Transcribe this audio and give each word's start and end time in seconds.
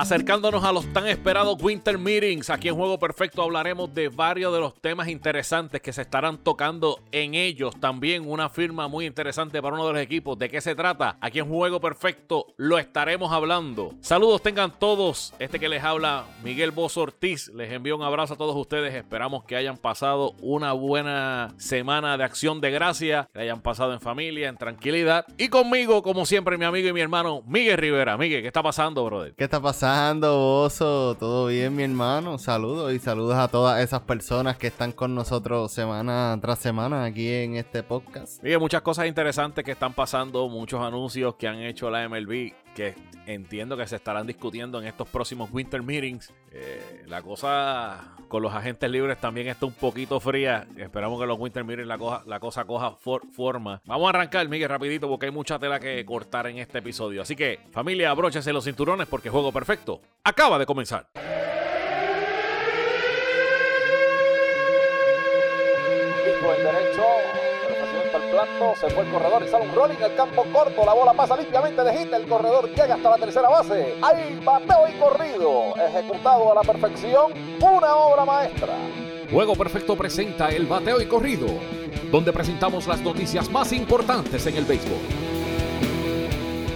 Acercándonos 0.00 0.64
a 0.64 0.72
los 0.72 0.90
tan 0.94 1.06
esperados 1.08 1.62
Winter 1.62 1.98
Meetings, 1.98 2.48
aquí 2.48 2.68
en 2.68 2.74
Juego 2.74 2.98
Perfecto 2.98 3.42
hablaremos 3.42 3.92
de 3.92 4.08
varios 4.08 4.50
de 4.50 4.58
los 4.58 4.74
temas 4.80 5.08
interesantes 5.08 5.82
que 5.82 5.92
se 5.92 6.00
estarán 6.00 6.38
tocando 6.38 7.00
en 7.12 7.34
ellos. 7.34 7.78
También 7.78 8.26
una 8.26 8.48
firma 8.48 8.88
muy 8.88 9.04
interesante 9.04 9.60
para 9.60 9.74
uno 9.74 9.86
de 9.88 9.92
los 9.92 10.00
equipos. 10.00 10.38
¿De 10.38 10.48
qué 10.48 10.62
se 10.62 10.74
trata? 10.74 11.18
Aquí 11.20 11.38
en 11.38 11.50
Juego 11.50 11.82
Perfecto 11.82 12.46
lo 12.56 12.78
estaremos 12.78 13.30
hablando. 13.30 13.92
Saludos 14.00 14.40
tengan 14.40 14.72
todos. 14.78 15.34
Este 15.38 15.60
que 15.60 15.68
les 15.68 15.84
habla 15.84 16.24
Miguel 16.42 16.70
Bozo 16.70 17.02
Ortiz. 17.02 17.48
Les 17.48 17.70
envío 17.70 17.94
un 17.94 18.02
abrazo 18.02 18.32
a 18.32 18.38
todos 18.38 18.56
ustedes. 18.56 18.94
Esperamos 18.94 19.44
que 19.44 19.54
hayan 19.54 19.76
pasado 19.76 20.32
una 20.40 20.72
buena 20.72 21.52
semana 21.58 22.16
de 22.16 22.24
acción 22.24 22.62
de 22.62 22.70
gracia. 22.70 23.28
Que 23.34 23.40
hayan 23.40 23.60
pasado 23.60 23.92
en 23.92 24.00
familia, 24.00 24.48
en 24.48 24.56
tranquilidad. 24.56 25.26
Y 25.36 25.48
conmigo, 25.48 26.02
como 26.02 26.24
siempre, 26.24 26.56
mi 26.56 26.64
amigo 26.64 26.88
y 26.88 26.94
mi 26.94 27.02
hermano 27.02 27.42
Miguel 27.46 27.76
Rivera. 27.76 28.16
Miguel, 28.16 28.40
¿qué 28.40 28.46
está 28.46 28.62
pasando, 28.62 29.04
brother? 29.04 29.34
¿Qué 29.34 29.44
está 29.44 29.60
pasando, 29.60 29.89
Oso? 29.92 31.16
¿Todo 31.18 31.46
bien, 31.46 31.74
mi 31.74 31.82
hermano? 31.82 32.38
Saludos 32.38 32.92
y 32.92 33.00
saludos 33.00 33.34
a 33.36 33.48
todas 33.48 33.82
esas 33.82 34.00
personas 34.02 34.56
que 34.56 34.68
están 34.68 34.92
con 34.92 35.16
nosotros 35.16 35.72
semana 35.72 36.38
tras 36.40 36.60
semana 36.60 37.04
aquí 37.04 37.28
en 37.28 37.56
este 37.56 37.82
podcast. 37.82 38.40
Miguel, 38.40 38.60
muchas 38.60 38.82
cosas 38.82 39.06
interesantes 39.06 39.64
que 39.64 39.72
están 39.72 39.92
pasando, 39.92 40.48
muchos 40.48 40.80
anuncios 40.80 41.34
que 41.34 41.48
han 41.48 41.58
hecho 41.58 41.90
la 41.90 42.08
MLB 42.08 42.52
que 42.74 42.94
entiendo 43.26 43.76
que 43.76 43.86
se 43.86 43.96
estarán 43.96 44.26
discutiendo 44.26 44.80
en 44.80 44.86
estos 44.86 45.08
próximos 45.08 45.50
Winter 45.52 45.82
Meetings. 45.82 46.32
Eh, 46.52 47.04
la 47.06 47.22
cosa 47.22 48.14
con 48.28 48.42
los 48.42 48.52
agentes 48.52 48.90
libres 48.90 49.18
también 49.18 49.48
está 49.48 49.66
un 49.66 49.72
poquito 49.72 50.18
fría. 50.20 50.66
Esperamos 50.76 51.20
que 51.20 51.26
los 51.26 51.38
Winter 51.38 51.64
Meetings 51.64 51.88
la, 51.88 52.22
la 52.26 52.40
cosa 52.40 52.64
coja 52.64 52.96
forma. 52.96 53.80
Vamos 53.84 54.06
a 54.06 54.10
arrancar, 54.10 54.48
Miguel, 54.48 54.68
rapidito 54.68 55.08
porque 55.08 55.26
hay 55.26 55.32
mucha 55.32 55.58
tela 55.58 55.78
que 55.78 56.04
cortar 56.04 56.46
en 56.46 56.58
este 56.58 56.78
episodio. 56.78 57.22
Así 57.22 57.36
que, 57.36 57.60
familia, 57.70 58.10
abróchese 58.10 58.52
los 58.52 58.64
cinturones 58.64 59.06
porque 59.06 59.30
Juego 59.30 59.52
Perfecto 59.52 60.00
acaba 60.24 60.58
de 60.58 60.66
comenzar. 60.66 61.08
derecho 66.62 67.19
se 68.76 68.90
fue 68.90 69.04
el 69.04 69.10
corredor 69.10 69.42
y 69.44 69.48
sale 69.48 69.68
un 69.68 69.74
rolling 69.74 69.96
el 70.02 70.14
campo 70.14 70.44
corto, 70.52 70.84
la 70.84 70.94
bola 70.94 71.12
pasa 71.12 71.36
limpiamente 71.36 71.82
de 71.82 71.96
hit, 71.96 72.12
el 72.12 72.26
corredor 72.26 72.68
llega 72.68 72.94
hasta 72.94 73.10
la 73.10 73.16
tercera 73.16 73.48
base, 73.48 73.96
hay 74.02 74.40
bateo 74.44 74.88
y 74.88 74.92
corrido, 74.98 75.74
ejecutado 75.76 76.52
a 76.52 76.54
la 76.54 76.60
perfección, 76.62 77.32
una 77.60 77.94
obra 77.96 78.24
maestra. 78.24 78.74
Juego 79.30 79.54
Perfecto 79.54 79.96
presenta 79.96 80.48
el 80.48 80.66
bateo 80.66 81.00
y 81.00 81.06
corrido, 81.06 81.46
donde 82.10 82.32
presentamos 82.32 82.86
las 82.86 83.00
noticias 83.00 83.48
más 83.50 83.72
importantes 83.72 84.46
en 84.46 84.56
el 84.56 84.64
béisbol. 84.64 84.98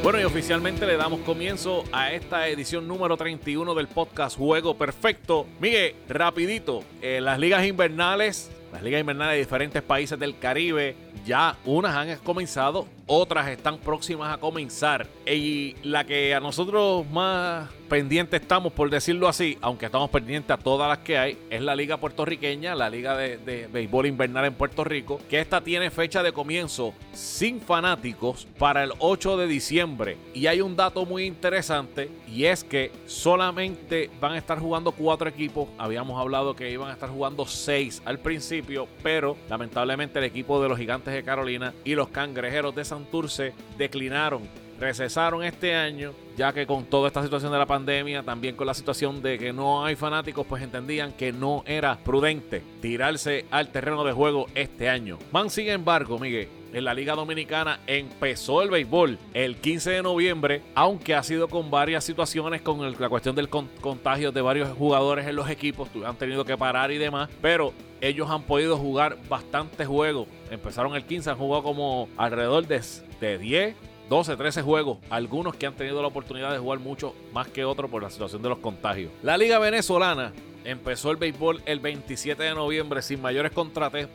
Bueno, 0.04 0.20
y 0.20 0.24
oficialmente 0.24 0.86
le 0.86 0.98
damos 0.98 1.20
comienzo 1.20 1.82
a 1.90 2.12
esta 2.12 2.46
edición 2.48 2.86
número 2.86 3.16
31 3.16 3.74
del 3.74 3.88
podcast 3.88 4.36
Juego 4.36 4.76
Perfecto. 4.76 5.46
Miguel, 5.60 5.94
rapidito, 6.10 6.84
eh, 7.00 7.22
las 7.22 7.38
ligas 7.38 7.64
invernales, 7.64 8.50
las 8.70 8.82
ligas 8.82 9.00
invernales 9.00 9.36
de 9.36 9.38
diferentes 9.38 9.82
países 9.82 10.18
del 10.18 10.38
Caribe, 10.38 10.94
ya 11.24 11.56
unas 11.64 11.94
han 11.94 12.16
comenzado, 12.18 12.86
otras 13.06 13.48
están 13.48 13.78
próximas 13.78 14.32
a 14.32 14.38
comenzar. 14.38 15.06
Y 15.26 15.76
la 15.82 16.04
que 16.04 16.34
a 16.34 16.40
nosotros 16.40 17.06
más 17.10 17.68
pendientes 17.88 18.40
estamos, 18.40 18.72
por 18.72 18.90
decirlo 18.90 19.28
así, 19.28 19.58
aunque 19.60 19.86
estamos 19.86 20.10
pendientes 20.10 20.50
a 20.50 20.58
todas 20.58 20.88
las 20.88 20.98
que 20.98 21.18
hay, 21.18 21.38
es 21.50 21.60
la 21.60 21.76
Liga 21.76 21.98
Puertorriqueña, 21.98 22.74
la 22.74 22.90
Liga 22.90 23.16
de, 23.16 23.68
Béisbol 23.72 24.06
Invernal 24.06 24.46
en 24.46 24.54
Puerto 24.54 24.84
Rico, 24.84 25.20
que 25.28 25.40
esta 25.40 25.60
tiene 25.60 25.90
fecha 25.90 26.22
de 26.22 26.32
comienzo 26.32 26.94
sin 27.12 27.60
fanáticos 27.60 28.46
para 28.58 28.82
el 28.82 28.92
8 28.98 29.36
de 29.36 29.46
diciembre. 29.46 30.16
Y 30.32 30.46
hay 30.46 30.60
un 30.60 30.76
dato 30.76 31.04
muy 31.06 31.24
interesante 31.24 32.10
y 32.28 32.44
es 32.46 32.64
que 32.64 32.90
solamente 33.06 34.10
van 34.20 34.32
a 34.32 34.38
estar 34.38 34.58
jugando 34.58 34.92
cuatro 34.92 35.28
equipos. 35.28 35.68
Habíamos 35.78 36.20
hablado 36.20 36.56
que 36.56 36.70
iban 36.70 36.90
a 36.90 36.94
estar 36.94 37.10
jugando 37.10 37.46
seis 37.46 38.02
al 38.04 38.18
principio, 38.18 38.88
pero 39.02 39.36
lamentablemente 39.48 40.18
el 40.18 40.24
equipo 40.24 40.60
de 40.62 40.68
los 40.68 40.78
Gigantes 40.78 41.03
de 41.12 41.22
Carolina 41.22 41.74
y 41.84 41.94
los 41.94 42.08
Cangrejeros 42.08 42.74
de 42.74 42.84
Santurce 42.84 43.52
declinaron 43.76 44.42
recesaron 44.78 45.42
este 45.42 45.74
año, 45.74 46.12
ya 46.36 46.52
que 46.52 46.66
con 46.66 46.84
toda 46.84 47.08
esta 47.08 47.22
situación 47.22 47.52
de 47.52 47.58
la 47.58 47.66
pandemia, 47.66 48.22
también 48.22 48.56
con 48.56 48.66
la 48.66 48.74
situación 48.74 49.22
de 49.22 49.38
que 49.38 49.52
no 49.52 49.84
hay 49.84 49.96
fanáticos, 49.96 50.46
pues 50.46 50.62
entendían 50.62 51.12
que 51.12 51.32
no 51.32 51.62
era 51.66 51.96
prudente 51.98 52.62
tirarse 52.80 53.46
al 53.50 53.68
terreno 53.68 54.04
de 54.04 54.12
juego 54.12 54.46
este 54.54 54.88
año. 54.88 55.18
Man, 55.32 55.50
sin 55.50 55.68
embargo, 55.68 56.18
Miguel, 56.18 56.48
en 56.74 56.84
la 56.84 56.92
Liga 56.92 57.14
Dominicana 57.14 57.80
empezó 57.86 58.60
el 58.62 58.70
béisbol 58.70 59.18
el 59.32 59.56
15 59.56 59.90
de 59.90 60.02
noviembre, 60.02 60.62
aunque 60.74 61.14
ha 61.14 61.22
sido 61.22 61.48
con 61.48 61.70
varias 61.70 62.04
situaciones 62.04 62.62
con 62.62 62.98
la 62.98 63.08
cuestión 63.08 63.36
del 63.36 63.48
contagio 63.48 64.32
de 64.32 64.40
varios 64.40 64.76
jugadores 64.76 65.26
en 65.26 65.36
los 65.36 65.48
equipos, 65.48 65.88
han 66.04 66.16
tenido 66.16 66.44
que 66.44 66.58
parar 66.58 66.90
y 66.90 66.98
demás, 66.98 67.30
pero 67.40 67.72
ellos 68.00 68.28
han 68.28 68.42
podido 68.42 68.76
jugar 68.76 69.16
bastantes 69.28 69.86
juegos. 69.86 70.26
Empezaron 70.50 70.94
el 70.94 71.04
15, 71.04 71.30
han 71.30 71.38
jugado 71.38 71.62
como 71.62 72.08
alrededor 72.16 72.66
de, 72.66 72.82
de 73.20 73.38
10 73.38 73.76
12, 74.08 74.36
13 74.36 74.60
juegos, 74.60 74.98
algunos 75.08 75.56
que 75.56 75.66
han 75.66 75.72
tenido 75.74 76.02
la 76.02 76.08
oportunidad 76.08 76.52
de 76.52 76.58
jugar 76.58 76.78
mucho 76.78 77.14
más 77.32 77.48
que 77.48 77.64
otros 77.64 77.90
por 77.90 78.02
la 78.02 78.10
situación 78.10 78.42
de 78.42 78.50
los 78.50 78.58
contagios. 78.58 79.10
La 79.22 79.38
Liga 79.38 79.58
Venezolana 79.58 80.32
empezó 80.64 81.10
el 81.10 81.16
béisbol 81.16 81.62
el 81.66 81.80
27 81.80 82.42
de 82.42 82.54
noviembre 82.54 83.02
sin 83.02 83.20
mayores 83.20 83.52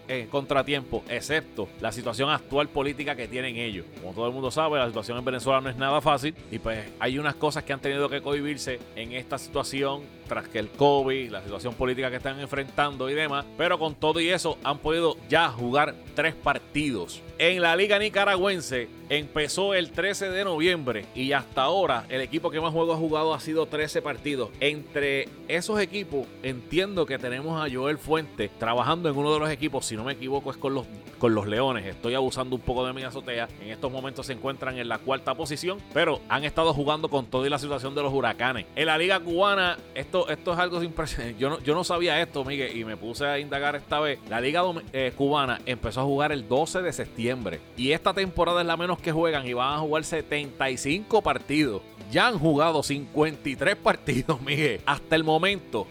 eh, 0.08 0.28
contratiempos, 0.30 1.04
excepto 1.10 1.70
la 1.80 1.92
situación 1.92 2.30
actual 2.30 2.70
política 2.70 3.16
que 3.16 3.28
tienen 3.28 3.56
ellos. 3.58 3.86
Como 4.02 4.14
todo 4.14 4.28
el 4.28 4.34
mundo 4.34 4.52
sabe, 4.52 4.80
la 4.80 4.88
situación 4.88 5.18
en 5.18 5.26
Venezuela 5.26 5.62
no 5.62 5.70
es 5.70 5.78
nada 5.78 6.02
fácil 6.02 6.36
y 6.52 6.60
pues 6.60 6.86
hay 7.00 7.20
unas 7.20 7.36
cosas 7.36 7.64
que 7.64 7.74
han 7.74 7.80
tenido 7.80 8.10
que 8.10 8.22
cohibirse 8.22 8.80
en 8.96 9.14
esta 9.14 9.38
situación 9.38 10.02
tras 10.28 10.48
que 10.48 10.60
el 10.60 10.70
COVID, 10.70 11.32
la 11.32 11.42
situación 11.42 11.74
política 11.74 12.10
que 12.10 12.18
están 12.18 12.40
enfrentando 12.40 13.10
y 13.10 13.16
demás, 13.16 13.46
pero 13.58 13.80
con 13.80 13.96
todo 13.96 14.20
y 14.20 14.30
eso 14.30 14.58
han 14.64 14.78
podido 14.78 15.18
ya 15.28 15.50
jugar 15.50 15.96
tres 16.16 16.36
partidos. 16.36 17.22
En 17.40 17.62
la 17.62 17.76
Liga 17.76 17.98
Nicaragüense 17.98 18.90
empezó 19.10 19.74
el 19.74 19.92
13 19.92 20.30
de 20.30 20.44
noviembre 20.44 21.06
y 21.16 21.31
hasta 21.31 21.64
ahora 21.64 22.06
el 22.10 22.22
equipo 22.22 22.52
que 22.52 22.62
más 22.62 22.74
juegos 22.74 22.96
ha 22.96 23.00
jugado 23.00 23.34
ha 23.34 23.40
sido 23.40 23.66
13 23.66 24.02
partidos. 24.02 24.50
Entre 24.60 25.30
esos 25.48 25.80
equipos 25.80 26.28
entiendo 26.44 27.06
que 27.06 27.18
tenemos 27.18 27.60
a 27.62 27.72
Joel 27.72 27.98
Fuente 27.98 28.50
trabajando 28.58 29.10
en 29.10 29.18
uno 29.18 29.34
de 29.34 29.40
los 29.40 29.50
equipos, 29.50 29.86
si 29.86 29.96
no 29.96 30.04
me 30.04 30.14
equivoco 30.14 30.52
es 30.52 30.58
con 30.58 30.74
los, 30.74 30.86
con 31.18 31.34
los 31.36 31.48
Leones. 31.48 31.86
Estoy 31.86 32.16
abusando 32.16 32.56
un 32.56 32.62
poco 32.62 32.86
de 32.86 32.94
mi 32.94 33.04
azotea. 33.04 33.48
En 33.62 33.70
estos 33.70 33.92
momentos 33.92 34.26
se 34.26 34.34
encuentran 34.34 34.78
en 34.78 34.88
la 34.88 35.00
cuarta 35.00 35.36
posición, 35.36 35.80
pero 35.94 36.22
han 36.30 36.44
estado 36.44 36.74
jugando 36.74 37.10
con 37.10 37.26
toda 37.26 37.50
la 37.50 37.60
situación 37.60 37.96
de 37.96 38.04
los 38.04 38.14
huracanes. 38.14 38.66
En 38.76 38.86
la 38.86 38.98
liga 38.98 39.20
cubana, 39.20 39.78
esto, 39.96 40.30
esto 40.30 40.54
es 40.54 40.60
algo 40.60 40.82
impresionante. 40.84 41.40
Yo 41.40 41.50
no, 41.50 41.60
yo 41.60 41.76
no 41.76 41.84
sabía 41.84 42.22
esto, 42.22 42.44
Miguel, 42.44 42.76
y 42.76 42.86
me 42.86 42.98
puse 42.98 43.26
a 43.26 43.40
indagar 43.40 43.76
esta 43.76 44.00
vez. 44.00 44.20
La 44.30 44.42
liga 44.42 44.64
eh, 44.94 45.14
cubana 45.16 45.60
empezó 45.66 46.02
a 46.02 46.04
jugar 46.04 46.32
el 46.32 46.48
12 46.48 46.82
de 46.82 46.94
septiembre 46.94 47.60
y 47.78 47.92
esta 47.92 48.14
temporada 48.14 48.62
es 48.62 48.68
la 48.68 48.78
menos 48.78 49.00
que 49.00 49.12
juegan 49.12 49.48
y 49.48 49.54
van 49.54 49.74
a 49.74 49.80
jugar 49.80 50.04
75 50.04 51.22
partidos. 51.22 51.82
Ya 52.12 52.28
han 52.28 52.40
jugado 52.40 52.82
53 52.82 53.76
partidos, 53.76 54.42
Miguel. 54.42 54.82
Hasta 54.86 55.16
el 55.16 55.24
momento 55.24 55.88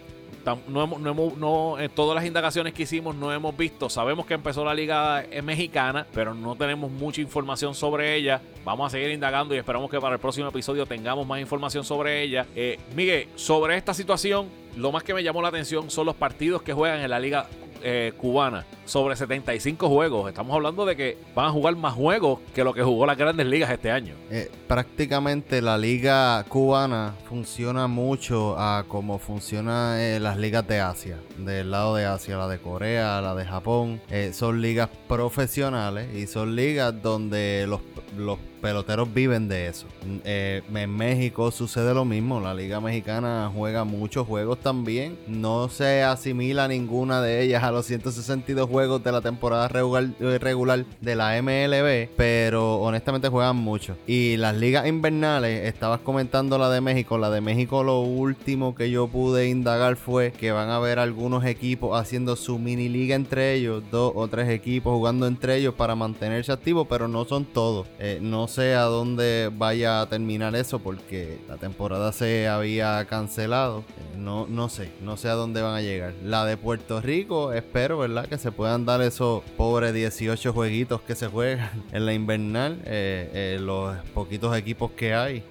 no 0.69 0.83
hemos, 0.83 1.01
no 1.01 1.11
hemos, 1.11 1.37
no, 1.37 1.79
en 1.79 1.91
todas 1.91 2.15
las 2.15 2.25
indagaciones 2.25 2.73
que 2.73 2.85
hicimos 2.85 3.15
no 3.15 3.33
hemos 3.33 3.57
visto. 3.57 3.89
Sabemos 3.89 4.27
que 4.27 4.35
empezó 4.35 4.65
la 4.65 4.75
liga 4.75 5.25
mexicana, 5.43 6.07
pero 6.13 6.35
no 6.35 6.57
tenemos 6.57 6.91
mucha 6.91 7.21
información 7.21 7.75
sobre 7.75 8.15
ella. 8.15 8.41
Vamos 8.65 8.87
a 8.87 8.91
seguir 8.91 9.11
indagando 9.11 9.55
y 9.55 9.59
esperamos 9.59 9.91
que 9.91 10.01
para 10.01 10.15
el 10.15 10.21
próximo 10.21 10.49
episodio 10.49 10.87
tengamos 10.87 11.27
más 11.27 11.41
información 11.41 11.85
sobre 11.85 12.23
ella. 12.23 12.47
Eh, 12.55 12.79
Miguel, 12.95 13.29
sobre 13.35 13.77
esta 13.77 13.95
situación, 13.95 14.49
lo 14.77 14.93
más 14.93 15.03
que 15.03 15.15
me 15.15 15.23
llamó 15.23 15.43
la 15.43 15.49
atención 15.49 15.91
son 15.91 16.07
los 16.07 16.15
partidos 16.15 16.63
que 16.63 16.73
juegan 16.73 17.01
en 17.01 17.11
la 17.11 17.19
liga 17.19 17.47
eh, 17.83 18.13
cubana 18.17 18.65
sobre 18.85 19.17
75 19.17 19.89
juegos. 19.89 20.29
Estamos 20.29 20.55
hablando 20.55 20.87
de 20.87 20.97
que 20.97 21.19
van 21.35 21.47
a 21.47 21.51
jugar 21.51 21.77
más 21.77 21.95
juegos 21.95 22.41
que 22.55 22.65
lo 22.65 22.75
que 22.75 22.83
jugó 22.83 23.07
las 23.07 23.17
grandes 23.17 23.47
ligas 23.47 23.71
este 23.71 23.91
año. 23.91 24.15
Eh, 24.31 24.51
prácticamente 24.67 25.61
la 25.63 25.77
liga 25.79 26.45
cubana 26.49 27.15
funciona 27.29 27.87
mucho 27.87 28.59
a 28.59 28.85
como 28.89 29.19
funciona 29.19 30.03
eh, 30.03 30.21
las 30.21 30.37
ligas 30.37 30.67
de 30.67 30.81
Asia. 30.81 31.19
Del 31.39 31.71
lado 31.71 31.95
de 31.95 32.07
Asia, 32.07 32.37
la 32.37 32.49
de 32.49 32.59
Corea, 32.59 33.21
la 33.21 33.35
de 33.35 33.45
Japón. 33.45 34.01
son 34.33 34.61
ligas 34.61 34.89
profesionales 35.07 36.15
y 36.15 36.27
son 36.27 36.57
ligas 36.57 37.03
donde 37.03 37.67
los, 37.69 37.81
los 38.19 38.39
peloteros 38.61 39.13
viven 39.13 39.49
de 39.49 39.69
eso. 39.69 39.87
Eh, 40.25 40.63
en 40.75 40.91
México 40.91 41.51
sucede 41.51 41.95
lo 41.95 42.05
mismo. 42.05 42.41
La 42.41 42.55
Liga 42.55 42.81
Mexicana 42.81 43.51
juega 43.55 43.85
muchos 43.85 44.27
juegos 44.27 44.59
también. 44.61 45.17
No 45.27 45.69
se 45.69 46.03
asimila 46.03 46.69
ninguna 46.69 47.23
de 47.23 47.43
ellas 47.43 47.63
a 47.63 47.71
los 47.71 47.87
162 47.87 48.69
juegos 48.69 49.03
de 49.03 49.13
la 49.13 49.21
temporada 49.21 49.69
regular, 49.69 50.09
eh, 50.21 50.39
regular 50.39 50.85
de 51.01 51.17
la 51.17 51.41
MLB, 51.41 52.11
pero 52.17 52.77
honestamente 52.77 53.29
juegan 53.29 53.57
mucho. 53.57 53.97
Y 54.07 54.37
las 54.37 54.57
ligas 54.57 54.87
invernales, 54.87 55.67
estabas 55.67 56.01
comentando 56.01 56.59
la 56.59 56.71
de 56.71 56.81
México. 56.81 57.19
La 57.19 57.31
de 57.31 57.41
México, 57.41 57.83
lo 57.85 58.01
último 58.01 58.75
que 58.75 58.91
yo 58.91 59.09
pude 59.09 59.49
indagar 59.49 59.97
fue 59.97 60.33
que 60.33 60.53
van 60.53 60.69
a 60.69 60.77
haber 60.77 60.99
algunos 60.99 61.45
equipos 61.45 61.99
haciendo 61.99 62.37
su 62.37 62.59
mini 62.59 62.89
liga 62.89 63.15
entre 63.15 63.55
ellos, 63.55 63.83
dos 63.91 64.13
o 64.15 64.29
tres 64.29 64.49
equipos 64.49 64.93
jugando 64.93 65.27
entre 65.27 65.57
ellos 65.57 65.75
para 65.75 65.95
mantenerse 65.95 66.53
activos, 66.53 66.87
pero 66.89 67.09
no 67.09 67.25
son 67.25 67.45
todos. 67.45 67.87
Eh, 68.09 68.21
no 68.23 68.49
sé 68.49 68.75
a 68.75 68.85
dónde 68.85 69.51
vaya 69.55 70.01
a 70.01 70.09
terminar 70.09 70.57
eso 70.57 70.79
porque 70.79 71.39
la 71.47 71.59
temporada 71.59 72.11
se 72.13 72.49
había 72.49 73.05
cancelado. 73.05 73.81
Eh, 73.81 74.17
no, 74.17 74.47
no 74.49 74.71
sé, 74.71 74.91
no 75.03 75.19
sé 75.19 75.29
a 75.29 75.35
dónde 75.35 75.61
van 75.61 75.75
a 75.75 75.83
llegar. 75.83 76.15
La 76.25 76.47
de 76.47 76.57
Puerto 76.57 77.03
Rico, 77.03 77.53
espero, 77.53 77.99
¿verdad? 77.99 78.25
Que 78.27 78.39
se 78.39 78.51
puedan 78.51 78.87
dar 78.87 79.03
esos 79.03 79.43
pobres 79.59 79.93
18 79.93 80.55
jueguitos 80.55 81.03
que 81.03 81.15
se 81.15 81.27
juegan 81.27 81.85
en 81.93 82.07
la 82.07 82.15
invernal. 82.15 82.81
Eh, 82.87 83.59
los 83.61 83.95
poquitos 84.15 84.57
equipos 84.57 84.93
que 84.93 85.13
hay. 85.13 85.45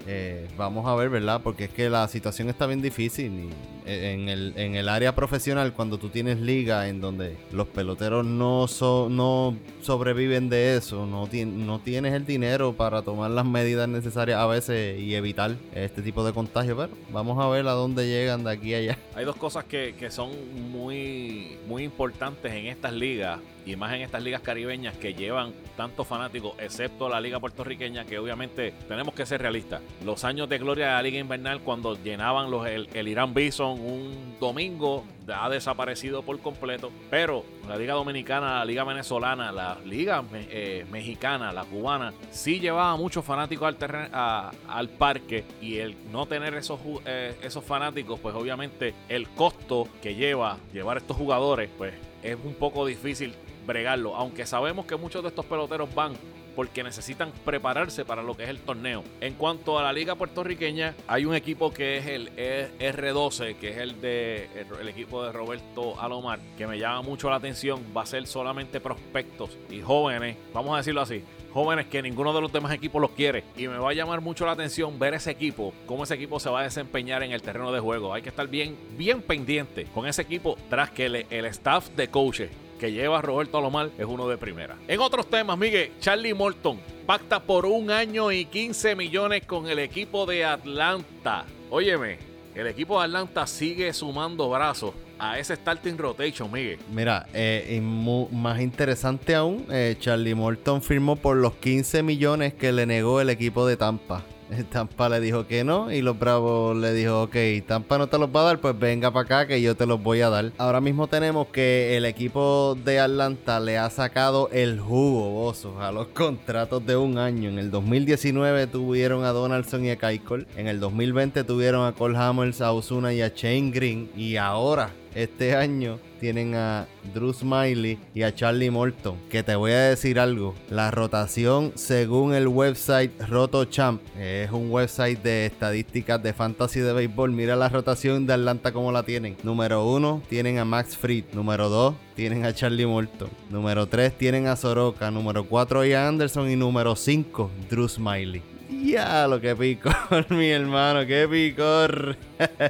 vamos 0.58 0.88
a 0.88 0.96
ver, 0.96 1.10
¿verdad? 1.10 1.42
Porque 1.44 1.66
es 1.66 1.70
que 1.70 1.92
la 1.92 2.08
situación 2.08 2.50
está 2.50 2.66
bien 2.66 2.82
difícil. 2.82 3.32
Y 3.34 3.77
en 3.88 4.30
el, 4.30 4.54
en 4.58 4.76
el 4.76 4.90
área 4.90 5.16
profesional, 5.16 5.74
cuando 5.74 5.98
tú 5.98 6.10
tienes 6.10 6.40
liga 6.40 6.88
en 6.90 7.02
donde 7.02 7.38
los 7.52 7.68
peloteros 7.68 8.26
no, 8.26 8.68
so, 8.68 9.08
no 9.10 9.56
sobreviven 9.82 10.50
de 10.50 10.76
eso, 10.76 11.06
no, 11.06 11.28
no 11.28 11.80
tienes 11.80 12.14
el 12.14 12.26
dinero 12.26 12.74
para 12.74 13.02
tomar 13.02 13.32
las 13.32 13.46
medidas 13.46 13.88
necesarias 13.88 14.40
a 14.40 14.46
veces 14.46 15.00
y 15.00 15.16
evitar 15.16 15.56
este 15.74 16.02
tipo 16.02 16.26
de 16.26 16.34
contagio. 16.34 16.76
Pero 16.76 16.94
vamos 17.12 17.44
a 17.44 17.48
ver 17.50 17.68
a 17.68 17.72
dónde 17.72 18.08
llegan 18.08 18.44
de 18.44 18.52
aquí 18.52 18.74
a 18.74 18.78
allá. 18.78 18.98
Hay 19.16 19.26
dos 19.26 19.38
cosas 19.38 19.64
que, 19.66 19.96
que 19.98 20.12
son 20.12 20.32
muy, 20.72 21.58
muy 21.68 21.84
importantes 21.84 22.52
en 22.52 22.68
estas 22.68 22.94
ligas 22.94 23.40
y 23.68 23.76
más 23.76 23.94
en 23.94 24.02
estas 24.02 24.24
ligas 24.24 24.42
caribeñas 24.42 24.96
que 24.96 25.14
llevan 25.14 25.54
tantos 25.76 26.08
fanáticos, 26.08 26.54
excepto 26.58 27.10
la 27.10 27.20
liga 27.20 27.40
puertorriqueña, 27.40 28.06
que 28.06 28.18
obviamente 28.18 28.74
tenemos 28.88 29.14
que 29.14 29.26
ser 29.26 29.42
realistas. 29.42 29.82
Los 30.06 30.24
años 30.24 30.48
de 30.48 30.58
gloria 30.58 30.88
de 30.88 30.92
la 30.94 31.02
liga 31.02 31.20
invernal, 31.20 31.60
cuando 31.60 32.02
llenaban 32.02 32.50
los, 32.50 32.66
el, 32.66 33.08
Irán 33.08 33.34
Bison 33.34 33.80
un 33.80 34.38
domingo, 34.40 35.04
ha 35.28 35.50
desaparecido 35.50 36.24
por 36.24 36.40
completo. 36.40 36.92
Pero 37.10 37.44
la 37.68 37.76
liga 37.76 37.94
dominicana, 37.94 38.60
la 38.60 38.66
liga 38.66 38.86
venezolana, 38.86 39.52
la 39.52 39.78
liga 39.86 40.24
eh, 40.34 40.86
mexicana, 40.90 41.52
la 41.52 41.66
cubana, 41.66 42.14
sí 42.32 42.62
llevaba 42.62 42.96
muchos 42.96 43.26
fanáticos 43.26 43.76
al, 43.82 44.52
al 44.70 44.90
parque 44.90 45.44
y 45.62 45.78
el 45.78 45.98
no 46.10 46.26
tener 46.26 46.54
esos, 46.56 46.80
eh, 47.06 47.36
esos 47.44 47.66
fanáticos, 47.66 48.18
pues 48.22 48.34
obviamente 48.34 48.94
el 49.10 49.28
costo 49.28 49.90
que 50.02 50.16
lleva 50.16 50.58
llevar 50.72 50.98
estos 50.98 51.18
jugadores, 51.18 51.70
pues 51.78 51.94
es 52.24 52.38
un 52.44 52.54
poco 52.56 52.86
difícil 52.86 53.34
bregarlo. 53.68 54.16
Aunque 54.16 54.48
sabemos 54.48 54.88
que 54.88 54.96
muchos 54.96 55.22
de 55.22 55.30
estos 55.30 55.46
peloteros 55.46 55.94
van 55.94 56.14
porque 56.58 56.84
necesitan 56.84 57.32
prepararse 57.46 58.04
para 58.04 58.24
lo 58.24 58.36
que 58.36 58.46
es 58.46 58.50
el 58.50 58.58
torneo. 58.58 59.04
En 59.22 59.36
cuanto 59.36 59.78
a 59.78 59.84
la 59.84 59.94
liga 59.94 60.16
puertorriqueña, 60.16 60.96
hay 61.08 61.24
un 61.26 61.36
equipo 61.36 61.72
que 61.72 61.98
es 61.98 62.08
el 62.08 62.36
R12, 62.36 63.58
que 63.58 63.70
es 63.70 63.78
el 63.78 64.02
de 64.02 64.50
el, 64.82 64.88
equipo 64.90 65.24
de 65.24 65.32
Roberto 65.32 66.02
Alomar, 66.02 66.40
que 66.58 66.66
me 66.66 66.80
llama 66.80 67.04
mucho 67.04 67.30
la 67.30 67.36
atención. 67.36 67.84
Va 67.96 68.02
a 68.02 68.06
ser 68.08 68.26
solamente 68.26 68.80
prospectos 68.80 69.56
y 69.70 69.82
jóvenes, 69.82 70.36
vamos 70.52 70.74
a 70.74 70.78
decirlo 70.78 71.02
así, 71.02 71.24
jóvenes 71.54 71.86
que 71.86 72.02
ninguno 72.02 72.34
de 72.34 72.42
los 72.42 72.52
demás 72.52 72.74
equipos 72.74 73.00
los 73.00 73.12
quiere. 73.12 73.44
Y 73.56 73.68
me 73.68 73.78
va 73.78 73.92
a 73.92 73.94
llamar 73.94 74.22
mucho 74.22 74.48
la 74.48 74.54
atención 74.54 74.98
ver 74.98 75.14
ese 75.14 75.30
equipo, 75.30 75.76
cómo 75.86 76.06
ese 76.06 76.16
equipo 76.16 76.40
se 76.40 76.50
va 76.50 76.62
a 76.62 76.64
desempeñar 76.64 77.22
en 77.22 77.34
el 77.34 77.44
terreno 77.44 77.72
de 77.72 77.82
juego. 77.82 78.16
Hay 78.16 78.24
que 78.24 78.30
estar 78.30 78.48
bien, 78.48 78.76
bien 78.98 79.22
pendiente 79.22 79.86
con 79.94 80.08
ese 80.08 80.24
equipo 80.24 80.58
tras 80.72 80.90
que 80.90 81.06
el, 81.06 81.16
el 81.30 81.46
staff 81.46 81.90
de 81.90 82.08
coaches 82.08 82.50
que 82.80 82.92
lleva 82.92 83.22
Roberto 83.22 83.58
Alomar 83.58 83.90
es 83.98 84.06
uno 84.06 84.28
de 84.28 84.38
primera. 84.38 84.76
En 84.88 85.00
otros 85.00 85.30
temas, 85.30 85.58
Miguel, 85.58 85.92
Charlie 86.00 86.34
Morton 86.34 86.80
pacta 87.06 87.42
por 87.42 87.66
un 87.66 87.90
año 87.90 88.32
y 88.32 88.46
15 88.46 88.96
millones 88.96 89.46
con 89.46 89.68
el 89.68 89.80
equipo 89.80 90.26
de 90.26 90.46
Atlanta. 90.46 91.46
Óyeme, 91.70 92.18
el 92.54 92.68
equipo 92.68 93.00
de 93.00 93.06
Atlanta 93.06 93.48
sigue 93.48 93.94
sumando 93.94 94.50
brazos 94.50 94.94
a 95.20 95.40
ese 95.40 95.56
starting 95.56 95.98
rotation, 95.98 96.52
Miguel. 96.52 96.80
Mira, 96.92 97.28
eh, 97.34 97.80
más 97.82 98.62
interesante 98.62 99.36
aún, 99.36 99.66
eh, 99.72 99.96
Charlie 100.00 100.36
Morton 100.36 100.82
firmó 100.82 101.16
por 101.16 101.38
los 101.38 101.56
15 101.56 102.04
millones 102.04 102.54
que 102.54 102.72
le 102.72 102.86
negó 102.86 103.22
el 103.22 103.30
equipo 103.30 103.66
de 103.66 103.78
Tampa. 103.78 104.24
Tampa 104.72 105.10
le 105.10 105.20
dijo 105.20 105.48
que 105.48 105.64
no 105.64 105.92
y 105.92 106.02
los 106.02 106.18
Bravos 106.18 106.76
le 106.76 106.94
dijo, 106.94 107.24
ok, 107.24 107.36
Tampa 107.66 107.98
no 107.98 108.08
te 108.08 108.18
los 108.18 108.30
va 108.30 108.42
a 108.42 108.44
dar, 108.46 108.60
pues 108.60 108.78
venga 108.78 109.12
para 109.12 109.26
acá 109.26 109.48
que 109.48 109.62
yo 109.62 109.76
te 109.76 109.86
los 109.86 110.02
voy 110.02 110.22
a 110.22 110.30
dar. 110.30 110.52
Ahora 110.58 110.82
mismo 110.82 111.08
tenemos 111.08 111.48
que 111.48 111.98
el 111.98 112.06
equipo 112.06 112.78
de 112.84 113.00
Atlanta 113.00 113.60
le 113.60 113.78
ha 113.78 113.90
sacado 113.90 114.50
el 114.52 114.80
jugo, 114.80 115.30
bozos, 115.30 115.80
a 115.80 115.92
los 115.92 116.08
contratos 116.08 116.86
de 116.86 116.96
un 116.96 117.18
año. 117.18 117.50
En 117.50 117.60
el 117.60 117.72
2019 117.72 118.68
tuvieron 118.68 119.24
a 119.24 119.30
Donaldson 119.30 119.86
y 119.86 119.92
a 119.92 119.98
Keikol. 119.98 120.48
En 120.56 120.68
el 120.68 120.80
2020 120.80 121.44
tuvieron 121.44 121.86
a 121.86 121.94
Cole 121.94 122.18
Hammers, 122.18 122.62
a 122.62 122.72
Osuna 122.72 123.14
y 123.14 123.22
a 123.22 123.30
Shane 123.30 123.72
Green. 123.72 124.10
Y 124.16 124.38
ahora 124.38 124.92
este 125.18 125.56
año 125.56 126.00
tienen 126.20 126.54
a 126.54 126.88
Drew 127.14 127.34
Smiley 127.34 127.98
y 128.14 128.22
a 128.22 128.36
Charlie 128.36 128.70
Morton. 128.70 129.18
Que 129.30 129.42
te 129.42 129.56
voy 129.56 129.72
a 129.72 129.90
decir 129.90 130.20
algo. 130.20 130.54
La 130.70 130.92
rotación 130.92 131.72
según 131.74 132.36
el 132.36 132.48
website 132.48 133.12
RotoChamp, 133.28 134.00
es 134.16 134.52
un 134.52 134.70
website 134.70 135.22
de 135.24 135.48
estadísticas 135.48 136.22
de 136.22 136.34
fantasy 136.34 136.82
de 136.82 136.94
béisbol. 136.94 137.32
Mira 137.32 137.56
la 137.56 137.70
rotación 137.70 138.28
de 138.28 138.34
Atlanta 138.34 138.72
como 138.72 138.92
la 138.92 139.04
tienen. 139.04 139.38
Número 139.42 139.86
uno 139.88 140.22
tienen 140.30 140.60
a 140.60 140.66
Max 140.66 140.96
Fried. 140.96 141.26
Número 141.34 141.68
2 141.70 141.96
tienen 142.16 142.46
a 142.46 142.54
Charlie 142.54 142.86
Morton. 142.86 143.30
Número 143.50 143.88
3 143.88 144.16
tienen 144.16 144.46
a 144.46 144.56
Soroka. 144.56 145.10
Número 145.10 145.46
4 145.46 145.82
a 145.82 146.08
Anderson. 146.08 146.50
Y 146.52 146.56
número 146.56 146.96
5 146.96 147.50
Drew 147.70 147.90
Smiley. 147.90 148.57
Ya, 148.70 149.28
lo 149.28 149.40
que 149.40 149.56
picor, 149.56 150.30
mi 150.30 150.50
hermano, 150.50 151.06
qué 151.06 151.28
picor. 151.28 152.18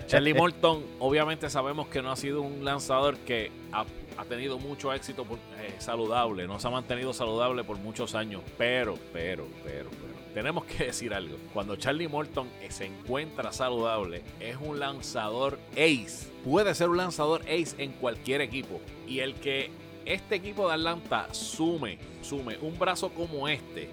Charlie 0.05 0.33
Morton, 0.33 0.83
obviamente 0.99 1.49
sabemos 1.49 1.87
que 1.87 2.01
no 2.01 2.11
ha 2.11 2.15
sido 2.15 2.41
un 2.41 2.63
lanzador 2.63 3.17
que 3.17 3.51
ha, 3.71 3.85
tenido 4.25 4.59
mucho 4.59 4.93
éxito 4.93 5.25
eh, 5.59 5.75
saludable, 5.79 6.47
no 6.47 6.59
se 6.59 6.67
ha 6.67 6.71
mantenido 6.71 7.13
saludable 7.13 7.63
por 7.63 7.77
muchos 7.77 8.13
años, 8.15 8.41
pero, 8.57 8.97
pero, 9.13 9.47
pero, 9.63 9.89
pero. 9.89 10.17
Tenemos 10.33 10.65
que 10.65 10.85
decir 10.85 11.13
algo. 11.15 11.37
Cuando 11.51 11.77
Charlie 11.77 12.07
Morton 12.07 12.47
se 12.69 12.85
encuentra 12.85 13.51
saludable, 13.51 14.21
es 14.39 14.55
un 14.59 14.79
lanzador 14.79 15.57
ace. 15.71 16.29
Puede 16.43 16.75
ser 16.75 16.89
un 16.89 16.97
lanzador 16.97 17.41
ace 17.43 17.75
en 17.79 17.91
cualquier 17.93 18.41
equipo. 18.41 18.79
Y 19.07 19.19
el 19.19 19.33
que 19.35 19.71
este 20.05 20.35
equipo 20.35 20.67
de 20.67 20.75
Atlanta 20.75 21.27
sume, 21.33 21.97
sume 22.21 22.57
un 22.61 22.77
brazo 22.77 23.09
como 23.09 23.47
este, 23.47 23.89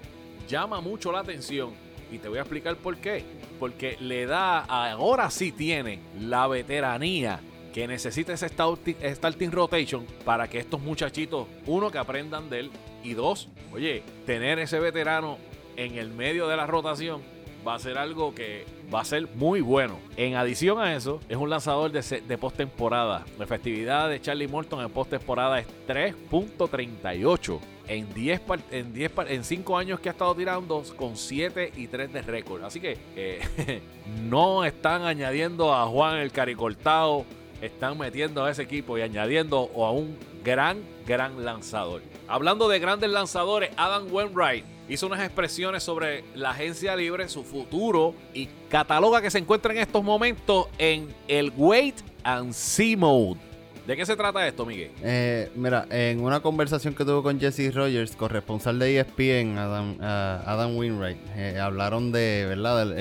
llama 0.47 0.81
mucho 0.81 1.11
la 1.11 1.19
atención 1.19 1.84
y 2.11 2.19
te 2.19 2.29
voy 2.29 2.37
a 2.37 2.41
explicar 2.41 2.75
por 2.77 2.97
qué. 2.97 3.23
Porque 3.59 3.97
le 3.99 4.25
da, 4.25 4.59
ahora 4.59 5.29
sí 5.29 5.51
tiene 5.51 5.99
la 6.19 6.47
veteranía 6.47 7.39
que 7.73 7.87
necesita 7.87 8.33
ese 8.33 8.47
starting, 8.47 9.51
rotation 9.51 10.05
para 10.23 10.47
que 10.47 10.59
estos 10.59 10.79
muchachitos, 10.79 11.47
uno, 11.65 11.91
que 11.91 11.97
aprendan 11.97 12.49
de 12.49 12.61
él 12.61 12.71
y 13.03 13.13
dos, 13.13 13.49
oye, 13.73 14.01
tener 14.25 14.59
ese 14.59 14.79
veterano 14.79 15.37
en 15.75 15.97
el 15.97 16.09
medio 16.09 16.47
de 16.47 16.55
la 16.55 16.67
rotación 16.67 17.21
va 17.67 17.75
a 17.75 17.79
ser 17.79 17.97
algo 17.97 18.33
que 18.33 18.65
va 18.93 19.01
a 19.01 19.05
ser 19.05 19.27
muy 19.35 19.59
bueno. 19.59 19.99
En 20.15 20.35
adición 20.35 20.79
a 20.79 20.95
eso, 20.95 21.19
es 21.27 21.35
un 21.35 21.49
lanzador 21.49 21.91
de, 21.91 22.21
de 22.21 22.37
postemporada. 22.37 23.25
La 23.37 23.43
efectividad 23.43 24.09
de 24.09 24.21
Charlie 24.21 24.47
Morton 24.47 24.81
en 24.81 24.89
postemporada 24.89 25.59
es 25.59 25.67
3.38 25.87 27.74
en 27.87 28.13
10 28.13 28.41
en 28.71 28.93
10 28.93 29.11
en 29.27 29.43
5 29.43 29.77
años 29.77 29.99
que 29.99 30.09
ha 30.09 30.11
estado 30.11 30.35
tirando 30.35 30.83
con 30.95 31.15
7 31.17 31.71
y 31.75 31.87
3 31.87 32.13
de 32.13 32.21
récord. 32.21 32.63
Así 32.63 32.79
que 32.79 32.97
eh, 33.15 33.81
no 34.23 34.63
están 34.63 35.03
añadiendo 35.03 35.73
a 35.73 35.85
Juan 35.87 36.17
el 36.17 36.31
Caricortado, 36.31 37.25
están 37.61 37.97
metiendo 37.97 38.43
a 38.43 38.51
ese 38.51 38.63
equipo 38.63 38.97
y 38.97 39.01
añadiendo 39.01 39.69
a 39.75 39.91
un 39.91 40.17
gran, 40.43 40.83
gran 41.05 41.43
lanzador. 41.43 42.01
Hablando 42.27 42.67
de 42.67 42.79
grandes 42.79 43.09
lanzadores, 43.09 43.71
Adam 43.77 44.07
Wainwright 44.11 44.65
hizo 44.87 45.07
unas 45.07 45.21
expresiones 45.21 45.83
sobre 45.83 46.23
la 46.35 46.51
agencia 46.51 46.95
libre, 46.95 47.27
su 47.27 47.43
futuro 47.43 48.13
y 48.33 48.47
cataloga 48.69 49.21
que 49.21 49.31
se 49.31 49.39
encuentra 49.39 49.73
en 49.73 49.79
estos 49.79 50.03
momentos 50.03 50.67
en 50.77 51.13
el 51.27 51.51
wait 51.55 51.95
and 52.23 52.53
see 52.53 52.95
mode. 52.95 53.39
¿De 53.87 53.95
qué 53.95 54.05
se 54.05 54.15
trata 54.15 54.47
esto, 54.47 54.65
Miguel? 54.65 54.89
Eh, 55.03 55.51
mira, 55.55 55.85
en 55.91 56.21
una 56.21 56.39
conversación 56.39 56.95
que 56.95 57.05
tuvo 57.05 57.21
con 57.21 57.39
Jesse 57.39 57.71
Rogers, 57.73 58.15
corresponsal 58.15 58.79
de 58.79 58.99
ESPN, 58.99 59.59
Adam, 59.59 59.97
Adam 60.01 60.75
Winwright, 60.75 61.17
eh, 61.35 61.59
hablaron 61.59 62.11
de, 62.11 62.45
¿verdad? 62.49 62.97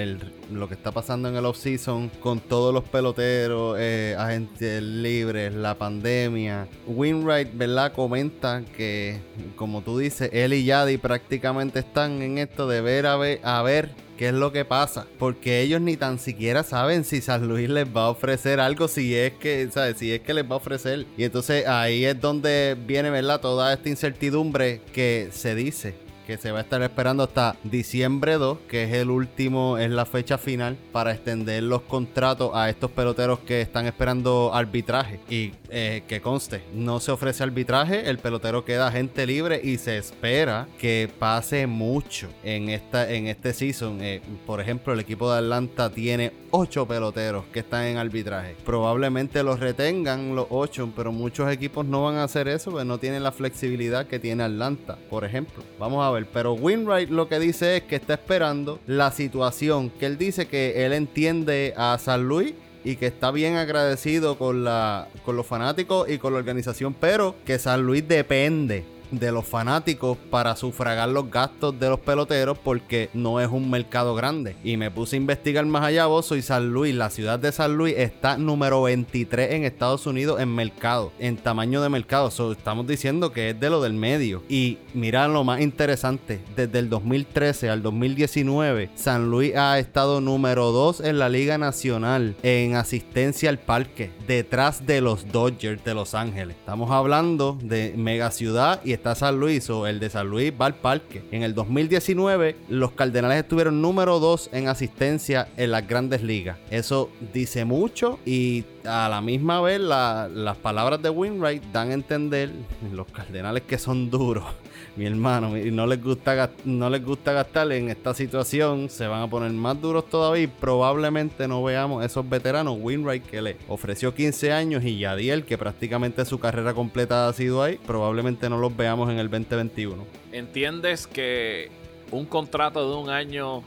Lo 0.52 0.68
que 0.68 0.74
está 0.74 0.92
pasando 0.92 1.28
en 1.28 1.36
el 1.36 1.44
off-season 1.44 2.10
con 2.20 2.40
todos 2.40 2.72
los 2.72 2.84
peloteros, 2.84 3.76
eh, 3.78 4.14
agentes 4.18 4.82
libres, 4.82 5.54
la 5.54 5.76
pandemia. 5.76 6.68
Winwright, 6.86 7.56
¿verdad? 7.56 7.92
Comenta 7.92 8.62
que, 8.76 9.20
como 9.56 9.82
tú 9.82 9.98
dices, 9.98 10.30
él 10.32 10.52
y 10.54 10.64
Yadi 10.64 10.98
prácticamente 10.98 11.80
están 11.80 12.22
en 12.22 12.38
esto 12.38 12.68
de 12.68 12.80
ver 12.80 13.06
a 13.06 13.16
ver, 13.16 13.40
a 13.42 13.62
ver 13.62 13.90
qué 14.16 14.28
es 14.28 14.34
lo 14.34 14.52
que 14.52 14.64
pasa. 14.64 15.06
Porque 15.18 15.60
ellos 15.62 15.80
ni 15.80 15.96
tan 15.96 16.18
siquiera 16.18 16.62
saben 16.62 17.04
si 17.04 17.20
San 17.20 17.48
Luis 17.48 17.68
les 17.68 17.86
va 17.86 18.04
a 18.04 18.10
ofrecer 18.10 18.60
algo, 18.60 18.88
si 18.88 19.14
es 19.14 19.32
que, 19.34 19.68
¿sabes? 19.72 19.98
Si 19.98 20.12
es 20.12 20.20
que 20.20 20.34
les 20.34 20.44
va 20.44 20.54
a 20.54 20.56
ofrecer. 20.56 21.06
Y 21.16 21.24
entonces 21.24 21.66
ahí 21.66 22.04
es 22.04 22.20
donde 22.20 22.76
viene, 22.86 23.10
¿verdad? 23.10 23.40
Toda 23.40 23.72
esta 23.72 23.88
incertidumbre 23.88 24.80
que 24.92 25.28
se 25.32 25.54
dice 25.54 26.03
que 26.26 26.38
se 26.38 26.52
va 26.52 26.58
a 26.58 26.62
estar 26.62 26.82
esperando 26.82 27.22
hasta 27.22 27.56
diciembre 27.64 28.34
2, 28.34 28.58
que 28.68 28.84
es 28.84 28.92
el 28.92 29.10
último, 29.10 29.78
es 29.78 29.90
la 29.90 30.06
fecha 30.06 30.38
final 30.38 30.76
para 30.92 31.12
extender 31.12 31.62
los 31.62 31.82
contratos 31.82 32.50
a 32.54 32.70
estos 32.70 32.90
peloteros 32.90 33.40
que 33.40 33.60
están 33.60 33.86
esperando 33.86 34.52
arbitraje. 34.54 35.20
Y 35.28 35.52
eh, 35.76 36.04
que 36.06 36.20
conste, 36.20 36.62
no 36.72 37.00
se 37.00 37.10
ofrece 37.10 37.42
arbitraje, 37.42 38.08
el 38.08 38.18
pelotero 38.18 38.64
queda 38.64 38.92
gente 38.92 39.26
libre 39.26 39.60
y 39.60 39.76
se 39.78 39.98
espera 39.98 40.68
que 40.78 41.10
pase 41.18 41.66
mucho 41.66 42.28
en, 42.44 42.68
esta, 42.68 43.10
en 43.10 43.26
este 43.26 43.52
season. 43.52 43.98
Eh, 44.00 44.22
por 44.46 44.60
ejemplo, 44.60 44.92
el 44.92 45.00
equipo 45.00 45.32
de 45.32 45.38
Atlanta 45.38 45.90
tiene 45.90 46.30
8 46.52 46.86
peloteros 46.86 47.46
que 47.46 47.58
están 47.58 47.86
en 47.86 47.96
arbitraje. 47.96 48.54
Probablemente 48.64 49.42
los 49.42 49.58
retengan 49.58 50.36
los 50.36 50.46
8, 50.48 50.92
pero 50.94 51.10
muchos 51.10 51.50
equipos 51.50 51.84
no 51.84 52.04
van 52.04 52.18
a 52.18 52.22
hacer 52.22 52.46
eso, 52.46 52.70
porque 52.70 52.84
no 52.84 52.98
tienen 52.98 53.24
la 53.24 53.32
flexibilidad 53.32 54.06
que 54.06 54.20
tiene 54.20 54.44
Atlanta, 54.44 54.96
por 55.10 55.24
ejemplo. 55.24 55.64
Vamos 55.80 56.04
a 56.04 56.10
ver, 56.12 56.28
pero 56.32 56.52
Winwright 56.52 57.10
lo 57.10 57.28
que 57.28 57.40
dice 57.40 57.78
es 57.78 57.82
que 57.82 57.96
está 57.96 58.14
esperando 58.14 58.78
la 58.86 59.10
situación, 59.10 59.90
que 59.90 60.06
él 60.06 60.18
dice 60.18 60.46
que 60.46 60.86
él 60.86 60.92
entiende 60.92 61.74
a 61.76 61.98
San 61.98 62.28
Luis 62.28 62.54
y 62.84 62.96
que 62.96 63.06
está 63.06 63.30
bien 63.30 63.56
agradecido 63.56 64.36
con, 64.36 64.62
la, 64.62 65.08
con 65.24 65.36
los 65.36 65.46
fanáticos 65.46 66.08
y 66.08 66.18
con 66.18 66.32
la 66.34 66.38
organización, 66.38 66.94
pero 66.94 67.34
que 67.44 67.58
San 67.58 67.82
Luis 67.82 68.06
depende 68.06 68.93
de 69.10 69.32
los 69.32 69.44
fanáticos 69.44 70.16
para 70.30 70.56
sufragar 70.56 71.08
los 71.08 71.30
gastos 71.30 71.78
de 71.78 71.88
los 71.88 72.00
peloteros 72.00 72.58
porque 72.58 73.10
no 73.14 73.40
es 73.40 73.48
un 73.48 73.70
mercado 73.70 74.14
grande. 74.14 74.56
Y 74.64 74.76
me 74.76 74.90
puse 74.90 75.16
a 75.16 75.18
investigar 75.18 75.64
más 75.66 75.84
allá, 75.84 76.06
vos 76.06 76.26
soy 76.26 76.42
San 76.42 76.72
Luis, 76.72 76.94
la 76.94 77.10
ciudad 77.10 77.38
de 77.38 77.52
San 77.52 77.76
Luis 77.76 77.94
está 77.96 78.36
número 78.36 78.82
23 78.82 79.52
en 79.52 79.64
Estados 79.64 80.06
Unidos 80.06 80.40
en 80.40 80.54
mercado, 80.54 81.12
en 81.18 81.36
tamaño 81.36 81.82
de 81.82 81.88
mercado. 81.88 82.28
estamos 82.52 82.86
diciendo 82.86 83.32
que 83.32 83.50
es 83.50 83.60
de 83.60 83.70
lo 83.70 83.82
del 83.82 83.94
medio. 83.94 84.42
Y 84.48 84.78
mira 84.94 85.28
lo 85.28 85.44
más 85.44 85.60
interesante, 85.60 86.40
desde 86.56 86.78
el 86.78 86.88
2013 86.88 87.70
al 87.70 87.82
2019, 87.82 88.90
San 88.94 89.30
Luis 89.30 89.54
ha 89.56 89.78
estado 89.78 90.20
número 90.20 90.72
2 90.72 91.00
en 91.00 91.18
la 91.18 91.28
Liga 91.28 91.58
Nacional 91.58 92.36
en 92.42 92.76
asistencia 92.76 93.50
al 93.50 93.58
parque, 93.58 94.10
detrás 94.26 94.86
de 94.86 95.00
los 95.00 95.30
Dodgers 95.30 95.84
de 95.84 95.94
Los 95.94 96.14
Ángeles. 96.14 96.56
Estamos 96.56 96.90
hablando 96.90 97.58
de 97.62 97.94
mega 97.96 98.30
ciudad 98.30 98.80
y 98.84 98.92
está 98.94 99.14
San 99.14 99.38
Luis 99.38 99.68
o 99.70 99.86
el 99.86 100.00
de 100.00 100.10
San 100.10 100.28
Luis 100.28 100.52
va 100.58 100.66
al 100.66 100.76
parque. 100.76 101.22
En 101.30 101.42
el 101.42 101.54
2019 101.54 102.56
los 102.68 102.92
Cardenales 102.92 103.38
estuvieron 103.38 103.82
número 103.82 104.20
2 104.20 104.50
en 104.52 104.68
asistencia 104.68 105.48
en 105.56 105.70
las 105.70 105.86
grandes 105.86 106.22
ligas. 106.22 106.58
Eso 106.70 107.10
dice 107.32 107.64
mucho 107.64 108.18
y 108.24 108.64
a 108.86 109.08
la 109.08 109.20
misma 109.20 109.60
vez 109.60 109.80
las 109.80 110.56
palabras 110.58 111.00
de 111.00 111.10
Winwright 111.10 111.62
dan 111.72 111.90
a 111.90 111.94
entender 111.94 112.50
los 112.92 113.06
Cardenales 113.06 113.62
que 113.62 113.78
son 113.78 114.10
duros 114.10 114.44
mi 114.96 115.06
hermano, 115.06 115.56
y 115.56 115.70
no 115.70 115.86
les 115.86 116.02
gusta 116.02 116.50
no 116.64 116.88
les 116.88 117.04
gusta 117.04 117.32
gastar 117.32 117.72
en 117.72 117.90
esta 117.90 118.14
situación, 118.14 118.88
se 118.88 119.06
van 119.06 119.22
a 119.22 119.26
poner 119.28 119.50
más 119.50 119.80
duros 119.80 120.08
todavía 120.08 120.48
probablemente 120.60 121.48
no 121.48 121.62
veamos 121.62 122.04
esos 122.04 122.28
veteranos, 122.28 122.76
Winwright 122.80 123.24
que 123.24 123.42
le 123.42 123.56
ofreció 123.68 124.14
15 124.14 124.52
años 124.52 124.84
y 124.84 124.98
Yadiel 124.98 125.44
que 125.44 125.58
prácticamente 125.58 126.24
su 126.24 126.38
carrera 126.38 126.74
completa 126.74 127.28
ha 127.28 127.32
sido 127.32 127.62
ahí, 127.62 127.78
probablemente 127.86 128.48
no 128.48 128.58
los 128.58 128.76
veamos 128.76 129.10
en 129.10 129.18
el 129.18 129.28
2021. 129.28 130.04
¿Entiendes 130.32 131.06
que 131.06 131.70
un 132.10 132.26
contrato 132.26 132.88
de 132.88 132.96
un 132.96 133.10
año 133.10 133.62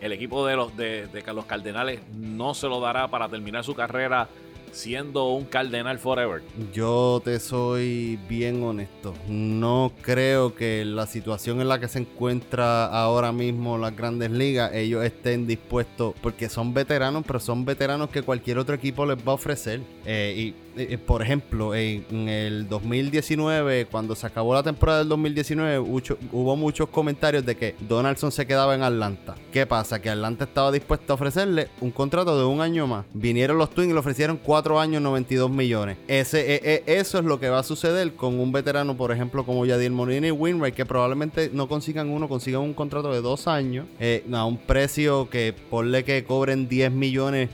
el 0.00 0.12
equipo 0.12 0.46
de 0.46 0.56
los 0.56 0.76
de 0.76 1.08
los 1.34 1.46
Cardenales 1.46 2.00
no 2.14 2.52
se 2.52 2.68
lo 2.68 2.80
dará 2.80 3.08
para 3.08 3.28
terminar 3.28 3.64
su 3.64 3.74
carrera 3.74 4.28
siendo 4.76 5.30
un 5.30 5.44
cardenal 5.44 5.98
forever? 5.98 6.42
Yo 6.72 7.20
te 7.24 7.40
soy 7.40 8.18
bien 8.28 8.62
honesto. 8.62 9.14
No 9.28 9.92
creo 10.02 10.54
que 10.54 10.84
la 10.84 11.06
situación 11.06 11.60
en 11.60 11.68
la 11.68 11.80
que 11.80 11.88
se 11.88 12.00
encuentra 12.00 12.86
ahora 12.86 13.32
mismo 13.32 13.78
las 13.78 13.96
grandes 13.96 14.30
ligas, 14.30 14.72
ellos 14.74 15.04
estén 15.04 15.46
dispuestos, 15.46 16.14
porque 16.20 16.48
son 16.48 16.74
veteranos, 16.74 17.24
pero 17.26 17.40
son 17.40 17.64
veteranos 17.64 18.10
que 18.10 18.22
cualquier 18.22 18.58
otro 18.58 18.74
equipo 18.74 19.06
les 19.06 19.18
va 19.18 19.32
a 19.32 19.34
ofrecer. 19.34 19.80
Eh, 20.04 20.34
y 20.36 20.66
eh, 20.76 20.88
eh, 20.90 20.98
por 20.98 21.22
ejemplo, 21.22 21.74
en, 21.74 22.28
el 22.28 22.68
2019, 22.68 23.86
cuando 23.86 24.14
se 24.14 24.26
acabó 24.26 24.52
la 24.52 24.62
temporada 24.62 24.98
del 24.98 25.08
2019, 25.08 25.78
hubo 25.78 26.56
muchos 26.56 26.88
comentarios 26.90 27.46
de 27.46 27.56
que 27.56 27.74
Donaldson 27.80 28.30
se 28.30 28.46
quedaba 28.46 28.74
en 28.74 28.82
Atlanta. 28.82 29.36
¿Qué 29.52 29.64
pasa? 29.64 30.02
Que 30.02 30.10
Atlanta 30.10 30.44
estaba 30.44 30.70
dispuesto 30.70 31.12
a 31.12 31.16
ofrecerle 31.16 31.68
un 31.80 31.90
contrato 31.90 32.38
de 32.38 32.44
un 32.44 32.60
año 32.60 32.86
más. 32.86 33.06
Vinieron 33.14 33.56
los 33.56 33.70
Twins 33.70 33.90
y 33.90 33.94
le 33.94 34.00
ofrecieron 34.00 34.36
cuatro 34.36 34.65
años, 34.74 35.00
92 35.02 35.50
millones. 35.50 35.96
Ese, 36.08 36.56
eh, 36.56 36.82
eso 36.86 37.18
es 37.18 37.24
lo 37.24 37.38
que 37.38 37.48
va 37.48 37.60
a 37.60 37.62
suceder 37.62 38.14
con 38.14 38.38
un 38.40 38.52
veterano, 38.52 38.96
por 38.96 39.12
ejemplo, 39.12 39.46
como 39.46 39.64
Yadier 39.64 39.92
Molina 39.92 40.26
y 40.26 40.30
Winwright, 40.32 40.74
que 40.74 40.84
probablemente 40.84 41.50
no 41.52 41.68
consigan 41.68 42.10
uno, 42.10 42.28
consigan 42.28 42.62
un 42.62 42.74
contrato 42.74 43.12
de 43.12 43.20
dos 43.20 43.46
años 43.46 43.86
a 44.32 44.44
un 44.44 44.58
precio 44.58 45.30
que 45.30 45.54
ponle 45.70 46.04
que 46.04 46.24
cobren 46.24 46.68
10 46.68 46.92
millones 46.92 47.50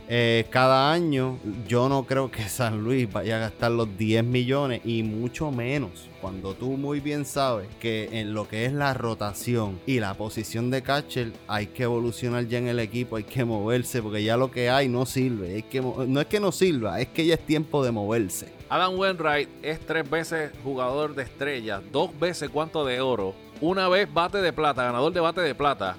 cada 0.50 0.92
año. 0.92 1.38
Yo 1.68 1.88
no 1.88 2.04
creo 2.04 2.30
que 2.30 2.42
San 2.48 2.82
Luis 2.82 3.10
vaya 3.12 3.36
a 3.36 3.40
gastar 3.40 3.72
los 3.72 3.96
10 3.96 4.24
millones 4.24 4.80
y 4.84 5.02
mucho 5.02 5.50
menos 5.50 6.11
cuando 6.22 6.54
tú 6.54 6.76
muy 6.76 7.00
bien 7.00 7.24
sabes 7.24 7.68
que 7.80 8.08
en 8.12 8.32
lo 8.32 8.46
que 8.46 8.64
es 8.64 8.72
la 8.72 8.94
rotación 8.94 9.80
y 9.86 9.98
la 9.98 10.14
posición 10.14 10.70
de 10.70 10.80
catcher 10.80 11.32
hay 11.48 11.66
que 11.66 11.82
evolucionar 11.82 12.46
ya 12.46 12.58
en 12.58 12.68
el 12.68 12.78
equipo, 12.78 13.16
hay 13.16 13.24
que 13.24 13.44
moverse 13.44 14.00
porque 14.00 14.22
ya 14.22 14.36
lo 14.36 14.48
que 14.52 14.70
hay 14.70 14.88
no 14.88 15.04
sirve, 15.04 15.64
no 16.06 16.20
es 16.20 16.26
que 16.28 16.38
no 16.38 16.52
sirva, 16.52 17.00
es 17.00 17.08
que 17.08 17.26
ya 17.26 17.34
es 17.34 17.44
tiempo 17.44 17.84
de 17.84 17.90
moverse. 17.90 18.52
Adam 18.68 18.96
Wainwright 18.96 19.48
es 19.62 19.80
tres 19.80 20.08
veces 20.08 20.52
jugador 20.62 21.16
de 21.16 21.24
estrella, 21.24 21.82
dos 21.90 22.16
veces 22.18 22.50
cuanto 22.50 22.84
de 22.84 23.00
oro, 23.00 23.34
una 23.60 23.88
vez 23.88 24.08
bate 24.10 24.38
de 24.38 24.52
plata, 24.52 24.84
ganador 24.84 25.12
de 25.12 25.20
bate 25.20 25.40
de 25.40 25.56
plata, 25.56 25.96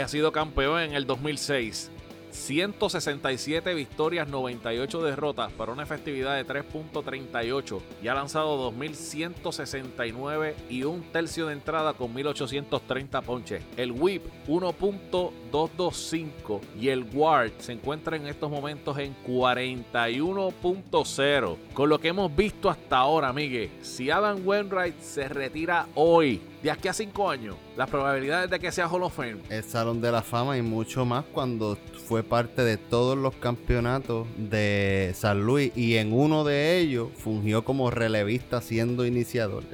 ha 0.00 0.08
sido 0.08 0.32
campeón 0.32 0.82
en 0.82 0.92
el 0.92 1.06
2006 1.06 1.90
167 2.30 3.74
victorias, 3.74 4.28
98 4.28 5.02
derrotas 5.02 5.52
para 5.52 5.72
una 5.72 5.82
efectividad 5.82 6.36
de 6.36 6.46
3.38 6.46 7.80
y 8.02 8.08
ha 8.08 8.14
lanzado 8.14 8.56
2169 8.56 10.56
y 10.68 10.82
un 10.84 11.02
tercio 11.12 11.46
de 11.46 11.54
entrada 11.54 11.94
con 11.94 12.12
1830 12.14 13.22
ponches. 13.22 13.62
El 13.76 13.92
whip 13.92 14.22
1.225 14.46 16.60
y 16.80 16.88
el 16.88 17.04
guard 17.04 17.52
se 17.58 17.72
encuentra 17.72 18.16
en 18.16 18.26
estos 18.26 18.50
momentos 18.50 18.98
en 18.98 19.14
41.0. 19.26 21.56
Con 21.74 21.88
lo 21.88 22.00
que 22.00 22.08
hemos 22.08 22.34
visto 22.34 22.68
hasta 22.70 22.96
ahora, 22.98 23.32
Miguel, 23.32 23.70
si 23.82 24.10
Adam 24.10 24.46
Wainwright 24.46 25.00
se 25.00 25.28
retira 25.28 25.86
hoy, 25.94 26.40
de 26.62 26.70
aquí 26.70 26.88
a 26.88 26.92
cinco 26.92 27.30
años, 27.30 27.56
las 27.76 27.90
probabilidades 27.90 28.50
de 28.50 28.58
que 28.58 28.72
sea 28.72 28.88
Hall 28.88 29.02
of. 29.02 29.18
El 29.18 29.64
Salón 29.64 30.00
de 30.00 30.10
la 30.10 30.22
Fama 30.22 30.56
y 30.56 30.62
mucho 30.62 31.04
más 31.04 31.24
cuando 31.32 31.78
fue 32.06 32.22
parte 32.22 32.62
de 32.62 32.76
todos 32.76 33.16
los 33.18 33.34
campeonatos 33.34 34.26
de 34.36 35.12
San 35.14 35.44
Luis 35.44 35.72
y 35.76 35.96
en 35.96 36.12
uno 36.12 36.44
de 36.44 36.78
ellos 36.78 37.08
fungió 37.16 37.64
como 37.64 37.90
relevista 37.90 38.60
siendo 38.60 39.04
iniciador. 39.04 39.64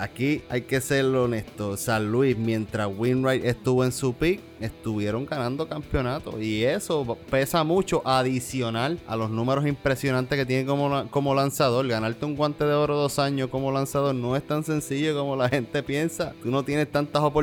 aquí 0.00 0.42
hay 0.48 0.62
que 0.62 0.80
ser 0.80 1.04
honesto. 1.04 1.76
San 1.76 2.10
Luis, 2.10 2.36
mientras 2.36 2.88
Winwright 2.96 3.44
estuvo 3.44 3.84
en 3.84 3.92
su 3.92 4.14
pick, 4.14 4.40
estuvieron 4.60 5.26
ganando 5.26 5.68
campeonatos 5.68 6.40
y 6.40 6.64
eso 6.64 7.18
pesa 7.30 7.64
mucho 7.64 8.02
adicional 8.06 8.98
a 9.06 9.16
los 9.16 9.30
números 9.30 9.66
impresionantes 9.66 10.38
que 10.38 10.46
tiene 10.46 10.64
como, 10.64 11.10
como 11.10 11.34
lanzador. 11.34 11.86
Ganarte 11.86 12.24
un 12.24 12.36
guante 12.36 12.64
de 12.64 12.72
oro 12.72 12.96
dos 12.96 13.18
años 13.18 13.50
como 13.50 13.72
lanzador 13.72 14.14
no 14.14 14.36
es 14.36 14.46
tan 14.46 14.64
sencillo 14.64 15.16
como 15.18 15.36
la 15.36 15.48
gente 15.48 15.82
piensa. 15.82 16.34
Tú 16.42 16.50
no 16.50 16.62
tienes 16.62 16.90
tantas 16.90 17.22
oportunidades 17.22 17.33